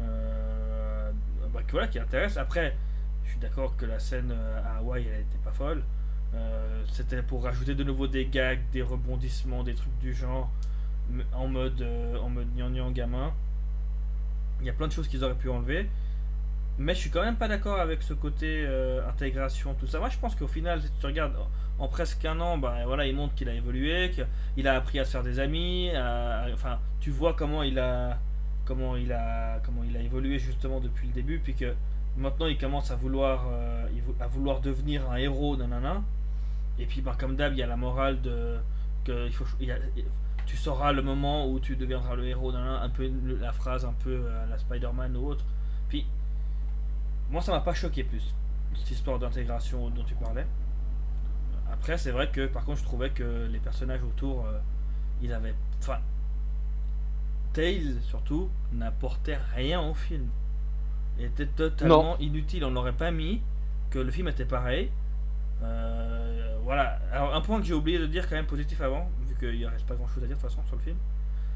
[0.00, 1.10] euh,
[1.52, 2.38] bah, voilà, qui intéressent.
[2.38, 2.76] Après,
[3.24, 5.82] je suis d'accord que la scène euh, à Hawaï, elle était pas folle.
[6.92, 10.48] C'était pour rajouter de nouveau des gags, des rebondissements, des trucs du genre,
[11.32, 11.84] en mode,
[12.22, 12.46] en mode
[12.94, 13.32] gamin.
[14.60, 15.90] Il y a plein de choses qu'ils auraient pu enlever.
[16.80, 18.66] Mais je suis quand même pas d'accord avec ce côté
[19.08, 20.00] intégration, tout ça.
[20.00, 21.36] Moi, je pense qu'au final, si tu regardes
[21.78, 25.04] en presque un an, bah, voilà, il montre qu'il a évolué, qu'il a appris à
[25.04, 25.90] se faire des amis.
[26.52, 28.18] enfin, tu vois comment il a,
[28.64, 31.74] comment il a, comment il a évolué justement depuis le début, puis que
[32.16, 33.86] maintenant il commence à vouloir, euh,
[34.20, 36.02] à vouloir devenir un héros, nanana.
[36.78, 38.58] Et puis, bah, comme d'hab, il y a la morale de
[39.04, 39.44] que il faut,
[40.46, 43.10] tu sauras le moment où tu deviendras le héros, nanana, un peu
[43.40, 45.44] la phrase un peu à la Spider-Man ou autre.
[45.88, 46.06] Puis,
[47.30, 48.34] moi, ça m'a pas choqué plus
[48.74, 50.46] cette histoire d'intégration dont tu parlais.
[51.72, 54.58] Après, c'est vrai que par contre, je trouvais que les personnages autour, euh,
[55.22, 55.54] ils avaient.
[55.80, 55.98] Enfin.
[57.52, 60.28] Tails, surtout, n'apportait rien au film.
[61.18, 62.64] Il était totalement inutile.
[62.64, 63.42] On n'aurait pas mis
[63.90, 64.90] que le film était pareil.
[65.62, 67.00] Euh, voilà.
[67.12, 69.66] Alors, un point que j'ai oublié de dire quand même positif avant, vu qu'il ne
[69.66, 70.96] reste pas grand chose à dire de toute façon sur le film,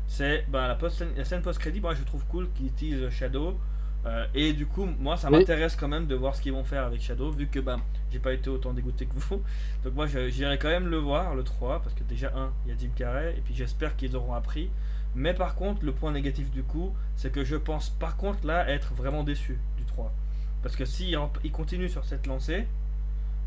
[0.06, 1.80] c'est bah, la, post la scène post-crédit.
[1.80, 3.58] Moi, je trouve cool qu'ils utilisent Shadow
[4.06, 6.84] euh, et du coup, moi, ça m'intéresse quand même de voir ce qu'ils vont faire
[6.84, 7.78] avec Shadow, vu que bah,
[8.12, 9.42] j'ai pas été autant dégoûté que vous.
[9.84, 12.74] Donc moi, j'irai quand même le voir, le 3, parce que déjà, un, il y
[12.74, 14.70] a Jim Carrey, et puis j'espère qu'ils auront appris.
[15.14, 18.68] Mais par contre, le point négatif du coup, c'est que je pense par contre là
[18.68, 20.12] être vraiment déçu du 3.
[20.62, 22.66] Parce que s'il il continue sur cette lancée,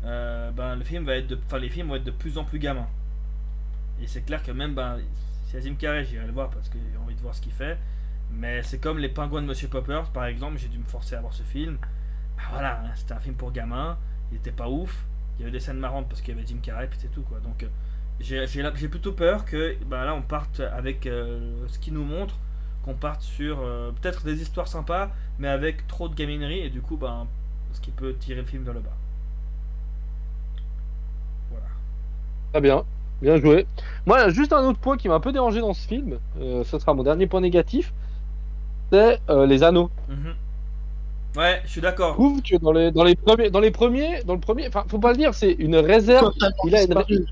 [0.04, 2.58] euh, ben, le film va être de, les films vont être de plus en plus
[2.58, 2.88] gamins.
[4.00, 4.98] Et c'est clair que même ben,
[5.46, 7.42] si y a Jim Carrey, j'irai le voir parce que j'ai envie de voir ce
[7.42, 7.76] qu'il fait.
[8.32, 11.20] Mais c'est comme Les Pingouins de Monsieur Poppers, par exemple, j'ai dû me forcer à
[11.20, 11.78] voir ce film.
[12.36, 13.98] Bah voilà, hein, c'était un film pour gamins,
[14.30, 15.06] il était pas ouf.
[15.38, 17.22] Il y avait des scènes marrantes parce qu'il y avait Jim Carrey, puis c'est tout
[17.22, 17.38] quoi.
[17.40, 17.68] Donc euh,
[18.20, 22.34] j'ai plutôt peur que bah là on parte avec euh, ce qu'il nous montre,
[22.84, 26.80] qu'on parte sur euh, peut-être des histoires sympas, mais avec trop de gaminerie, et du
[26.80, 27.26] coup, ben,
[27.72, 28.96] ce qui peut tirer le film vers le bas.
[31.50, 31.66] Voilà.
[32.52, 32.84] Très bien,
[33.22, 33.66] bien joué.
[34.06, 36.94] Moi, juste un autre point qui m'a un peu dérangé dans ce film, ce sera
[36.94, 37.92] mon dernier point négatif,
[38.92, 39.90] c'est euh, les anneaux.
[40.08, 40.34] Mhm.
[41.36, 42.14] Ouais, je suis d'accord.
[42.14, 44.98] Trouve que dans les, dans les premiers, dans les premiers, dans le premier, enfin, faut
[44.98, 46.32] pas le dire, c'est une réserve.
[46.32, 47.24] Totalement Il a une- disparu.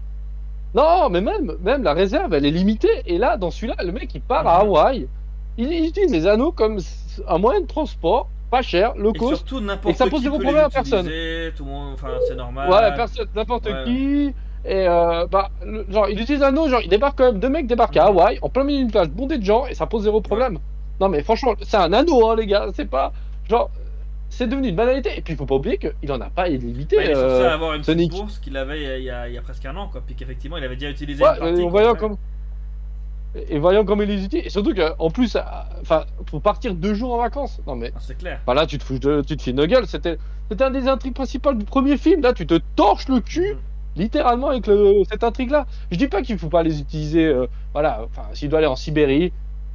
[0.74, 3.02] Non, mais même, même la réserve, elle est limitée.
[3.06, 4.68] Et là, dans celui-là, le mec, il part à Mhm.
[4.68, 5.08] Hawaï.
[5.56, 6.78] Il, il utilise les anneaux comme
[7.26, 9.36] un moyen de transport, pas cher, low Et cost.
[9.36, 11.06] surtout, et n'importe ça qui pose zéro peut problème les à personne.
[11.06, 12.70] utiliser, Tout le monde, enfin, c'est normal.
[12.70, 13.84] Ouais, personne, n'importe Ouais.
[13.86, 14.34] qui.
[14.68, 17.66] Et euh, bah, le- genre, il utilise l'anneau, genre, il débarque quand même, deux mecs
[17.66, 20.20] débarquent à Hawaï, en plein milieu d'une plage bondée de gens, et ça pose zéro
[20.20, 20.58] problème.
[21.00, 23.12] Non, mais franchement, c'est un anneau, hein, les gars, c'est pas.
[23.48, 23.70] Genre,
[24.28, 25.10] c'est devenu une banalité.
[25.16, 26.96] Et puis, il faut pas oublier qu'il en a pas illimité.
[26.96, 28.10] Bah, il est censé euh, avoir une Sonic.
[28.10, 29.76] petite bourse qu'il avait il y, a, il y a- il y a presque un
[29.76, 30.02] an, quoi.
[30.04, 31.62] Puis qu'effectivement, il avait déjà utilisé Ouais, une partie.
[31.62, 32.16] en voyant comme.
[33.50, 34.46] Et voyant comme il les utilise.
[34.46, 35.40] Et surtout qu'en plus, euh,
[35.82, 37.60] enfin, faut partir deux jours en vacances.
[37.66, 37.92] Non, mais.
[37.94, 38.40] Ah, c'est clair.
[38.46, 39.86] Bah là, tu te fous de, tu te fais une gueule.
[39.86, 40.16] C'était,
[40.50, 42.22] c'était un des intrigues principales du premier film.
[42.22, 43.58] Là, tu te torches le cul, Mhm.
[43.96, 45.66] littéralement, avec le, cette intrigue-là.
[45.90, 47.26] Je dis pas qu'il faut pas les utiliser.
[47.26, 49.32] euh, voilà, enfin, s'il doit aller en Sibérie,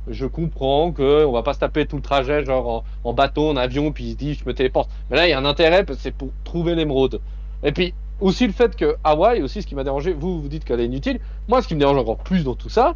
[0.09, 2.67] je comprends que on va pas se taper tout le trajet, genre
[3.03, 4.89] en, en bateau, en avion, puis il se dit, je me téléporte.
[5.09, 7.19] Mais là, il y a un intérêt, c'est pour trouver l'émeraude.
[7.63, 10.63] Et puis, aussi le fait que Hawaï, aussi, ce qui m'a dérangé, vous, vous dites
[10.65, 11.19] qu'elle est inutile.
[11.47, 12.95] Moi, ce qui me dérange encore plus dans tout ça,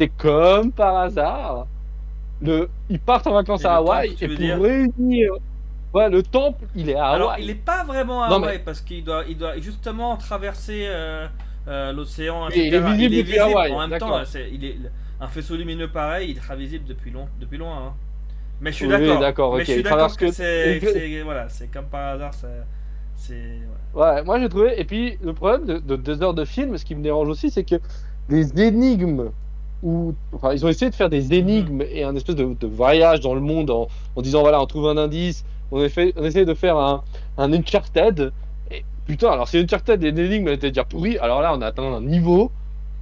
[0.00, 1.66] c'est comme par hasard,
[2.42, 5.32] le, ils partent en vacances Et à Hawaï, et pour dire réunir.
[5.94, 7.44] Ouais, le temple, il est à Alors, Hawaï.
[7.44, 10.84] il est pas vraiment à Non, mais- Hawaï parce qu'il doit, il doit justement traverser
[10.86, 11.26] euh,
[11.68, 12.48] euh, l'océan.
[12.50, 14.20] Il est visible depuis Hawaï, En même temps,
[14.52, 14.76] il est,
[15.20, 17.76] un faisceau lumineux pareil, il sera visible depuis, long, depuis loin.
[17.88, 17.92] hein.
[18.60, 19.20] Mais je suis Oui, d'accord.
[19.20, 22.32] d'accord, Mais je suis d'accord que que- c'est, que voilà, c'est comme par hasard.
[23.16, 24.02] C'est, ouais.
[24.02, 24.78] Ouais, moi j'ai trouvé.
[24.80, 27.50] Et puis le problème de, de deux heures de film, ce qui me dérange aussi,
[27.50, 27.76] c'est que
[28.28, 29.30] les énigmes,
[29.82, 33.20] ou enfin ils ont essayé de faire des énigmes et un espèce de, de voyage
[33.20, 36.44] dans le monde en, en disant voilà on trouve un indice, on fait, on essaie
[36.44, 37.02] de faire un,
[37.38, 38.32] un Uncharted.
[38.70, 41.82] Et putain, alors si Uncharted et l'énigme était déjà pourri, alors là on a atteint
[41.84, 42.50] un niveau.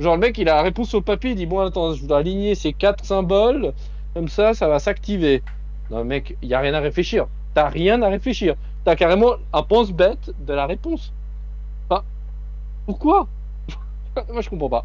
[0.01, 2.19] Genre le mec il a la réponse le papier, il dit bon attends je dois
[2.19, 3.73] aligner ces quatre symboles,
[4.15, 5.43] comme ça ça va s'activer.
[5.91, 7.27] Non mec, il y a rien à réfléchir.
[7.55, 8.55] T'as rien à réfléchir.
[8.85, 11.13] T'as carrément un pense-bête de la réponse.
[11.89, 12.03] Enfin,
[12.87, 13.29] pourquoi?
[14.33, 14.85] Moi, je comprends pas.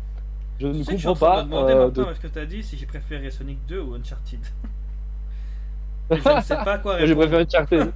[0.60, 1.42] Je ne sais que je suis comprends pas.
[1.44, 3.58] de me demander euh, maintenant de- est-ce que tu as dit si j'ai préféré Sonic
[3.68, 4.40] 2 ou Uncharted?
[6.12, 7.28] Je ne sais pas quoi Moi, j'ai répondre.
[7.28, 7.92] préféré Uncharted.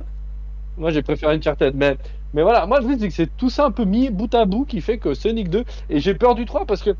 [0.77, 1.75] moi, j'ai préféré Uncharted.
[1.75, 1.97] Mais,
[2.33, 4.65] mais voilà, moi, je dis que c'est tout ça un peu mis bout à bout
[4.65, 5.63] qui fait que Sonic 2.
[5.89, 6.91] Et j'ai peur du 3 parce que.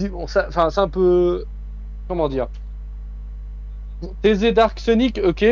[0.00, 1.44] Bon, enfin, c'est un peu.
[2.08, 2.48] Comment dire
[4.22, 5.44] TZ Dark Sonic, ok.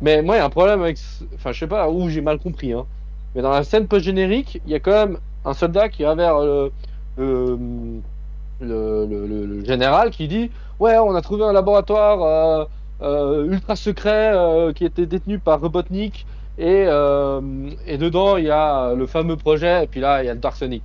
[0.00, 0.98] Mais moi, il y a un problème avec.
[1.34, 2.72] Enfin, je sais pas où j'ai mal compris.
[2.72, 2.86] Hein.
[3.34, 6.38] Mais dans la scène post-générique, il y a quand même un soldat qui va vers
[6.38, 6.70] le-
[9.26, 12.64] le- le général qui dit Ouais, on a trouvé un laboratoire euh,
[13.02, 16.26] euh, ultra secret euh, qui était détenu par Robotnik.
[16.58, 17.40] Et, euh,
[17.86, 19.84] et dedans, il y a le fameux projet.
[19.84, 20.82] Et puis là, il y a le Dark Sonic.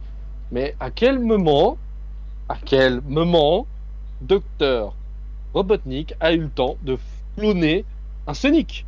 [0.52, 1.78] Mais à quel moment,
[2.48, 3.66] à quel moment,
[4.22, 4.94] Docteur
[5.54, 6.98] Robotnik a eu le temps de
[7.38, 7.86] cloner
[8.28, 8.86] un Sonic?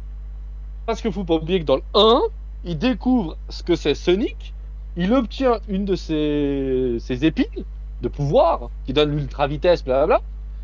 [0.86, 2.22] Parce qu'il faut pas oublier que dans le 1,
[2.66, 4.54] il découvre ce que c'est Sonic,
[4.96, 7.66] il obtient une de ses, ses épines
[8.02, 10.22] de pouvoir qui donne l'ultra vitesse, blablabla.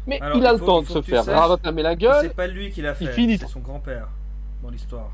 [0.07, 2.17] Mais Alors, il a il le temps de se que faire ravamer la gueule.
[2.21, 4.07] C'est pas lui qui l'a il fait, finit- c'est son grand-père
[4.63, 5.09] dans l'histoire.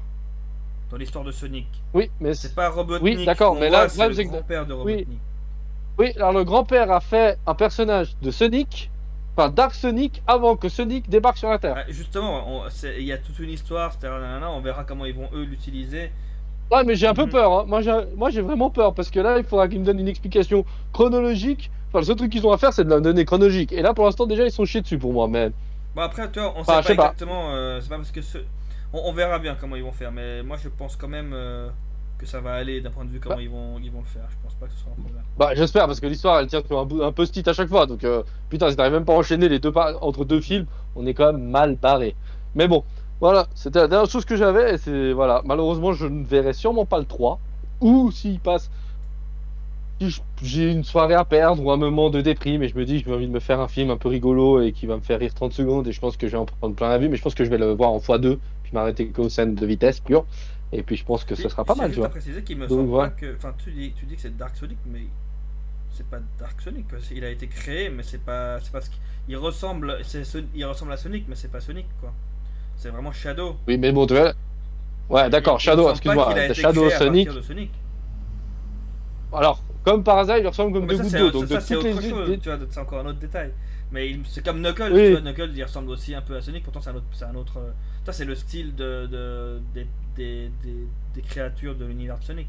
[0.90, 1.68] Dans l'histoire de Sonic.
[1.94, 3.04] Oui, mais C'est pas Robotnik.
[3.20, 4.80] Oui, d'accord, mais là- là, c'est le grand-père de Oui.
[4.80, 5.20] Robotnik.
[6.00, 8.90] Oui, alors le grand-père a fait un personnage de Sonic,
[9.36, 11.76] enfin Dark Sonic, avant que Sonic débarque sur la Terre.
[11.78, 12.64] Ah, justement,
[12.98, 14.14] il y a toute une histoire, etc.
[14.50, 16.12] on verra comment ils vont eux l'utiliser.
[16.72, 17.30] Ouais, mais j'ai un peu Mhm.
[17.32, 17.52] peur.
[17.52, 17.66] hein.
[17.68, 21.72] Moi, j'ai, vraiment peur parce que là, il faudra qu'ils me donnent une explication chronologique.
[21.90, 23.72] Enfin, le seul truc qu'ils ont à faire, c'est de la donner chronologique.
[23.72, 25.28] Et là, pour l'instant, déjà, ils sont chiés dessus pour moi.
[25.28, 25.52] Mais
[25.96, 27.06] Bon après, tu vois, on Enfin, sait pas.
[27.06, 27.52] exactement.
[27.56, 28.38] euh, c'est pas parce que ce...
[28.94, 31.70] on, on verra bien comment ils vont faire, mais moi je pense quand même euh,
[32.18, 33.42] que ça va aller d'un point de vue comment Bah.
[33.42, 34.28] ils vont ils vont le faire.
[34.30, 35.24] Je pense pas que ce sera un problème.
[35.38, 37.86] bah, j'espère parce que l'histoire, elle tient sur un, un post-it à chaque fois.
[37.86, 40.66] Donc, euh, putain, si t'arrives même pas à enchaîner les deux par- entre deux films,
[40.96, 42.16] on est quand même mal barré.
[42.56, 42.84] Mais bon,
[43.20, 44.76] voilà, c'était la dernière chose que j'avais.
[44.76, 47.40] Et c'est voilà, malheureusement, je ne verrai sûrement pas le 3.
[47.82, 48.72] Ou s'il passe.
[50.00, 53.02] Si j'ai une soirée à perdre ou un moment de déprime et je me dis
[53.02, 55.02] que j'ai envie de me faire un film un peu rigolo et qui va me
[55.02, 57.10] faire rire 30 secondes et je pense que je vais en prendre plein la vue
[57.10, 58.38] mais je pense que je vais le voir en x2
[58.68, 60.26] puis m'arrêter qu'aux scènes de vitesse pure
[60.72, 63.10] et puis je pense que ce sera pas mal tu vois qu'il me Donc, voilà.
[63.10, 63.38] pas que.
[63.64, 65.04] Tu dis, tu dis que c'est Dark Sonic, mais
[65.92, 66.86] c'est pas Dark Sonic.
[67.12, 69.00] Il a été créé, mais c'est pas, c'est pas ce qui-
[69.30, 72.14] il ressemble, c'est il ressemble à Sonic, mais c'est pas Sonic quoi.
[72.76, 73.56] C'est vraiment Shadow.
[73.68, 74.34] oui mais bon tu vois
[75.10, 77.42] ouais d'accord Shadow excuse-moi qu'il Shadow Sonic de
[79.34, 81.76] alors comme par hasard il ressemble comme deux gouttes d'eau ça, donc de ça, c'est
[81.76, 83.52] toutes autre les chose, tu vois, c'est encore un autre détail.
[83.92, 85.06] Mais c'est comme Knuckles, Oui.
[85.06, 87.06] tu vois, Knuckles il ressemble aussi un peu à Sonic, pourtant c'est un autre.
[87.14, 87.72] C'est un autre euh,
[88.06, 92.48] ça, c'est le style de, de- des, des, des- des créatures de l'univers de Sonic.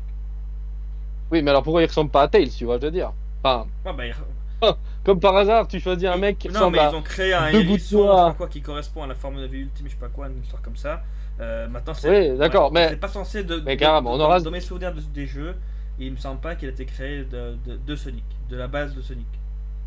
[1.30, 3.12] Oui, mais alors pourquoi il ressemble pas à Tails, tu vois, je veux dire?
[3.42, 4.14] Enfin, Ouais, bah, il-
[5.04, 6.90] comme par hasard, tu choisis un mec qui non, ressemble mais à.
[6.90, 9.92] ils ont créé un hérisson, quoi, qui correspond à la forme de vie ultime, je
[9.92, 11.02] sais pas quoi, une histoire comme ça.
[11.40, 12.30] Euh, maintenant, c'est.
[12.32, 13.60] Oui, d'accord, mais- C'est pas censé de.
[13.64, 15.54] mais carrément, on aura- Dans mes souvenirs de- des jeux,
[16.00, 18.96] il me semble pas qu'il a été créé de, de, de Sonic, de la base
[18.96, 19.26] de Sonic.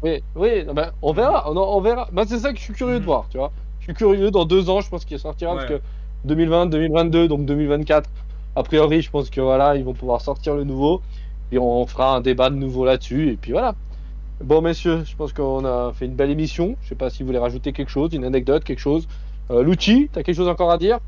[0.04, 2.08] Oui, oui, ben, on verra, on, on verra.
[2.12, 3.06] Bah, c'est ça que je suis curieux de Mhm.
[3.06, 3.54] voir, tu vois.
[3.80, 5.82] Je suis curieux, dans deux ans, je pense qu'il sortira, parce que
[6.24, 8.10] 2020, 2022, donc 2024,
[8.56, 11.02] a priori, je pense que voilà, ils vont pouvoir sortir le nouveau,
[11.52, 13.76] et on fera un débat de nouveau là-dessus, et puis voilà.
[14.40, 16.78] Bon, messieurs, je pense qu'on a fait une belle émission.
[16.82, 19.08] Je sais pas si vous voulez rajouter quelque chose, une anecdote, quelque chose.
[19.52, 21.00] Euh, Lucci, t'as quelque chose encore à dire?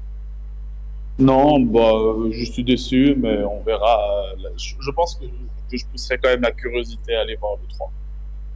[1.20, 4.26] Non, bah, euh, je suis déçu, mais on verra.
[4.34, 7.68] euh, Je, pense que, que je pousserai quand même la curiosité à aller voir le
[7.68, 7.94] 3.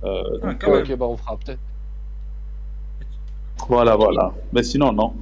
[0.03, 0.81] Euh, Ah, donc, quand même.
[0.83, 1.59] Ok, bah on fera peut-être.
[3.67, 4.31] voilà, voilà.
[4.53, 5.13] Mais sinon, non.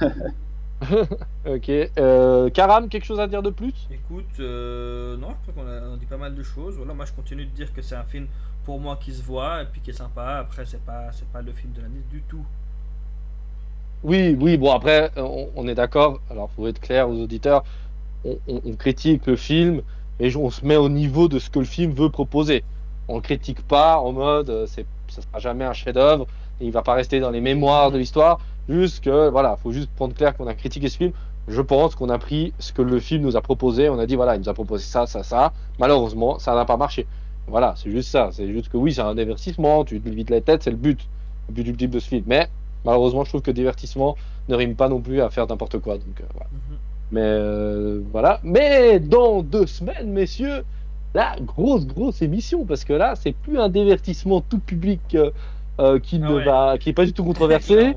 [1.46, 1.70] Ok.
[1.70, 3.72] Euh, Karam, quelque chose à dire de plus?
[3.90, 6.76] Écoute, euh, non, je crois qu'on a, on dit pas mal de choses.
[6.76, 8.26] Voilà, moi je continue de dire que c'est un film
[8.64, 10.38] pour moi qui se voit et puis qui est sympa.
[10.40, 12.44] Après, c'est pas, c'est pas le film de l'année du tout.
[14.02, 17.64] Oui, oui, bon après, on, on est d'accord, alors faut être clair aux auditeurs,
[18.24, 19.80] on, on- on critique le film,
[20.20, 22.62] mais on se met au niveau de ce que le film veut proposer.
[23.08, 26.26] On le critique pas en mode, euh, c'est, ça sera jamais un chef-d'œuvre,
[26.60, 29.90] et il va pas rester dans les mémoires de l'histoire, juste que, voilà, faut juste
[29.94, 31.12] prendre clair qu'on a critiqué ce film.
[31.48, 34.16] Je pense qu'on a pris ce que le film nous a proposé, on a dit,
[34.16, 37.06] voilà, il nous a proposé ça, ça, ça, malheureusement, ça n'a pas marché.
[37.46, 40.40] Voilà, c'est juste ça, c'est juste que oui, c'est un divertissement, tu te vides la
[40.40, 40.98] tête, c'est le but,
[41.48, 42.48] le but ultime de ce film, mais
[42.86, 44.16] Malheureusement, je trouve que divertissement
[44.48, 45.94] ne rime pas non plus à faire n'importe quoi.
[45.94, 46.48] Donc, euh, voilà.
[46.52, 46.78] Mhm.
[47.10, 48.40] Mais euh, voilà.
[48.44, 50.64] Mais dans deux semaines, messieurs,
[51.16, 52.64] la grosse, grosse émission.
[52.64, 55.30] Parce que là, c'est plus un divertissement tout public euh,
[55.80, 56.44] euh, qui Ah ne ouais.
[56.44, 57.94] va, qui est pas du tout controversé.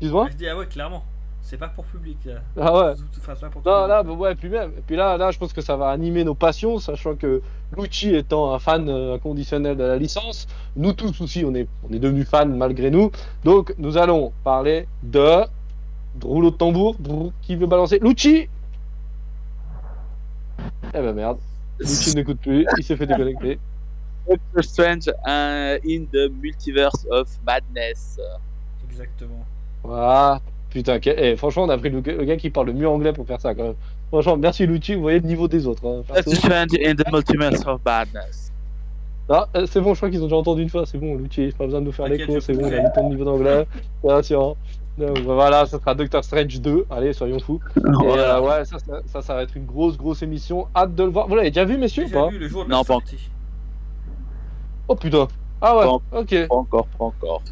[0.00, 0.28] Excuse-moi.
[0.30, 1.04] Je dis, ah ouais, clairement.
[1.42, 2.16] C'est pas pour public.
[2.24, 2.40] Là.
[2.58, 2.94] Ah ouais.
[3.18, 4.70] Enfin, pas pour Non, là, bah ouais, puis même.
[4.78, 7.42] Et puis là, là, je pense que ça va animer nos passions, sachant que
[7.76, 11.92] Lucci étant un fan euh, inconditionnel de la licence, nous tous aussi, on est, on
[11.92, 13.10] est devenus fans malgré nous.
[13.44, 15.44] Donc, nous allons parler de
[16.22, 16.96] rouleau de tambour.
[17.42, 18.48] Qui veut balancer Lucci
[20.94, 21.38] Eh ben merde,
[21.78, 23.58] Lucci n'écoute plus, il s'est fait déconnecter.
[24.28, 28.18] Doctor Strange euh, in the Multiverse of Madness.
[28.90, 29.44] Exactement.
[29.82, 30.40] Voilà.
[30.68, 33.12] Putain, que- eh, franchement, on a pris le, le gars qui parle le mieux anglais
[33.12, 33.74] pour faire ça quand même.
[34.08, 35.84] Franchement, merci Lucci, vous voyez le niveau des autres.
[35.86, 36.02] hein.
[36.14, 38.52] Doctor Strange in the Multiverse of Madness.
[39.28, 41.52] Ah, euh, c'est bon, je crois qu'ils ont déjà entendu une fois, c'est bon, Lucci,
[41.56, 43.66] pas besoin de nous faire l'écho, c'est bon, on a mis ton niveau d'anglais.
[44.04, 44.56] Bien sûr.
[44.98, 47.60] Donc, voilà, ça sera Doctor Strange 2, allez, soyons fous.
[47.76, 51.04] Et euh, ouais, ça, ça, ça, ça va être une grosse, grosse émission, hâte de
[51.04, 51.26] le voir.
[51.28, 52.92] Vous l'avez déjà vu, messieurs, ou Déjà pas vu le jour de Non, la pas
[52.94, 53.30] sortie.
[54.88, 55.28] Oh putain
[55.60, 56.48] Ah ouais, Pas ok.
[56.48, 57.42] Pas encore, pas encore.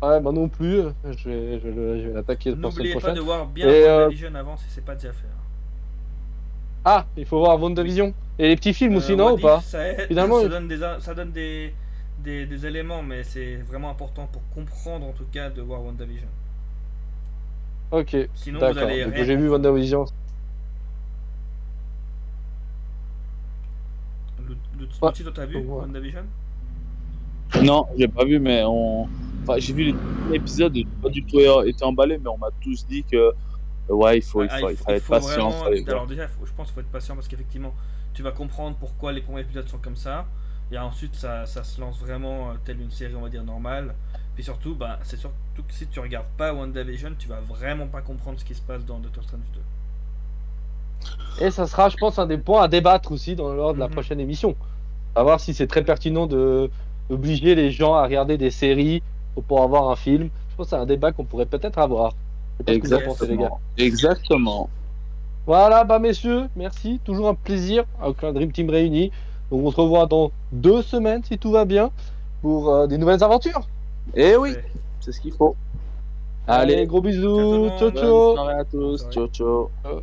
[0.00, 3.00] Ouais, bah non plus, je vais, je vais, le- je vais l'attaquer pour N'oubliez pas
[3.00, 3.16] prochaine.
[3.16, 5.26] de voir bien Et, euh, WandaVision avant si c'est pas déjà fait.
[5.26, 5.42] hein.
[6.84, 8.14] Ah, il faut voir WandaVision.
[8.38, 10.68] Et les petits films aussi, Euh, non, What ou pas ça, Finalement, ça il- donne,
[10.68, 11.74] des, ça donne des,
[12.22, 16.28] des, des éléments, mais c'est vraiment important pour comprendre en tout cas de voir WandaVision.
[17.90, 18.82] Ok, Sinon, vous d'accord.
[18.82, 20.04] allez Donc rien j'ai vu WandaVision.
[24.38, 25.12] Le, le, Ouais.
[25.12, 25.64] Toi, t'as vu Ouais.
[25.80, 26.24] WandaVision?
[27.62, 29.08] Non, j'ai pas vu, mais on.
[29.42, 29.94] Enfin, j'ai vu
[30.32, 33.32] épisodes, j'ai pas du tout été emballé, mais on m'a tous dit que.
[33.88, 35.50] Ouais, il faut, il Ah, faut, il être patient.
[35.50, 35.88] vraiment-.
[35.88, 37.74] Alors déjà, je pense qu'il faut être patient parce qu'effectivement,
[38.12, 40.26] tu vas comprendre pourquoi les premiers épisodes sont comme ça.
[40.70, 43.94] Et ensuite, ça, ça se lance vraiment euh, telle une série, on va dire, normale.
[44.38, 45.34] Puis surtout, bah, c'est surtout
[45.66, 48.84] que si tu regardes pas WandaVision, tu vas vraiment pas comprendre ce qui se passe
[48.84, 49.40] dans Doctor Strange
[51.40, 51.44] 2.
[51.44, 53.88] Et ça sera, je pense, un des points à débattre aussi dans lors de la
[53.88, 53.94] Mhm.
[53.94, 54.54] prochaine émission.
[55.16, 56.70] À voir si c'est très pertinent de
[57.10, 59.02] d'obliger les gens à regarder des séries
[59.48, 60.30] pour avoir un film.
[60.50, 62.12] Je pense que c'est un débat qu'on pourrait peut-être avoir.
[62.64, 63.48] Pensez, les gars.
[63.48, 63.60] Exactement.
[63.76, 64.70] Exactement.
[65.46, 67.00] Voilà, bah messieurs, merci.
[67.04, 69.10] Toujours un plaisir avec un Dream Team réuni.
[69.50, 71.90] Donc on se revoit dans deux semaines si tout va bien
[72.40, 73.66] pour euh, des nouvelles aventures.
[74.14, 74.56] Et oui,
[75.00, 75.56] c'est ce qu'il faut.
[76.46, 77.00] Allez, gros
[77.34, 77.64] Ciao tout bisous.
[77.64, 77.92] le Ciao monde.
[77.92, 78.34] bonne ciao.
[78.34, 79.08] soirée à tous.
[79.10, 79.70] Ciao, ciao.
[79.82, 80.02] Ciao.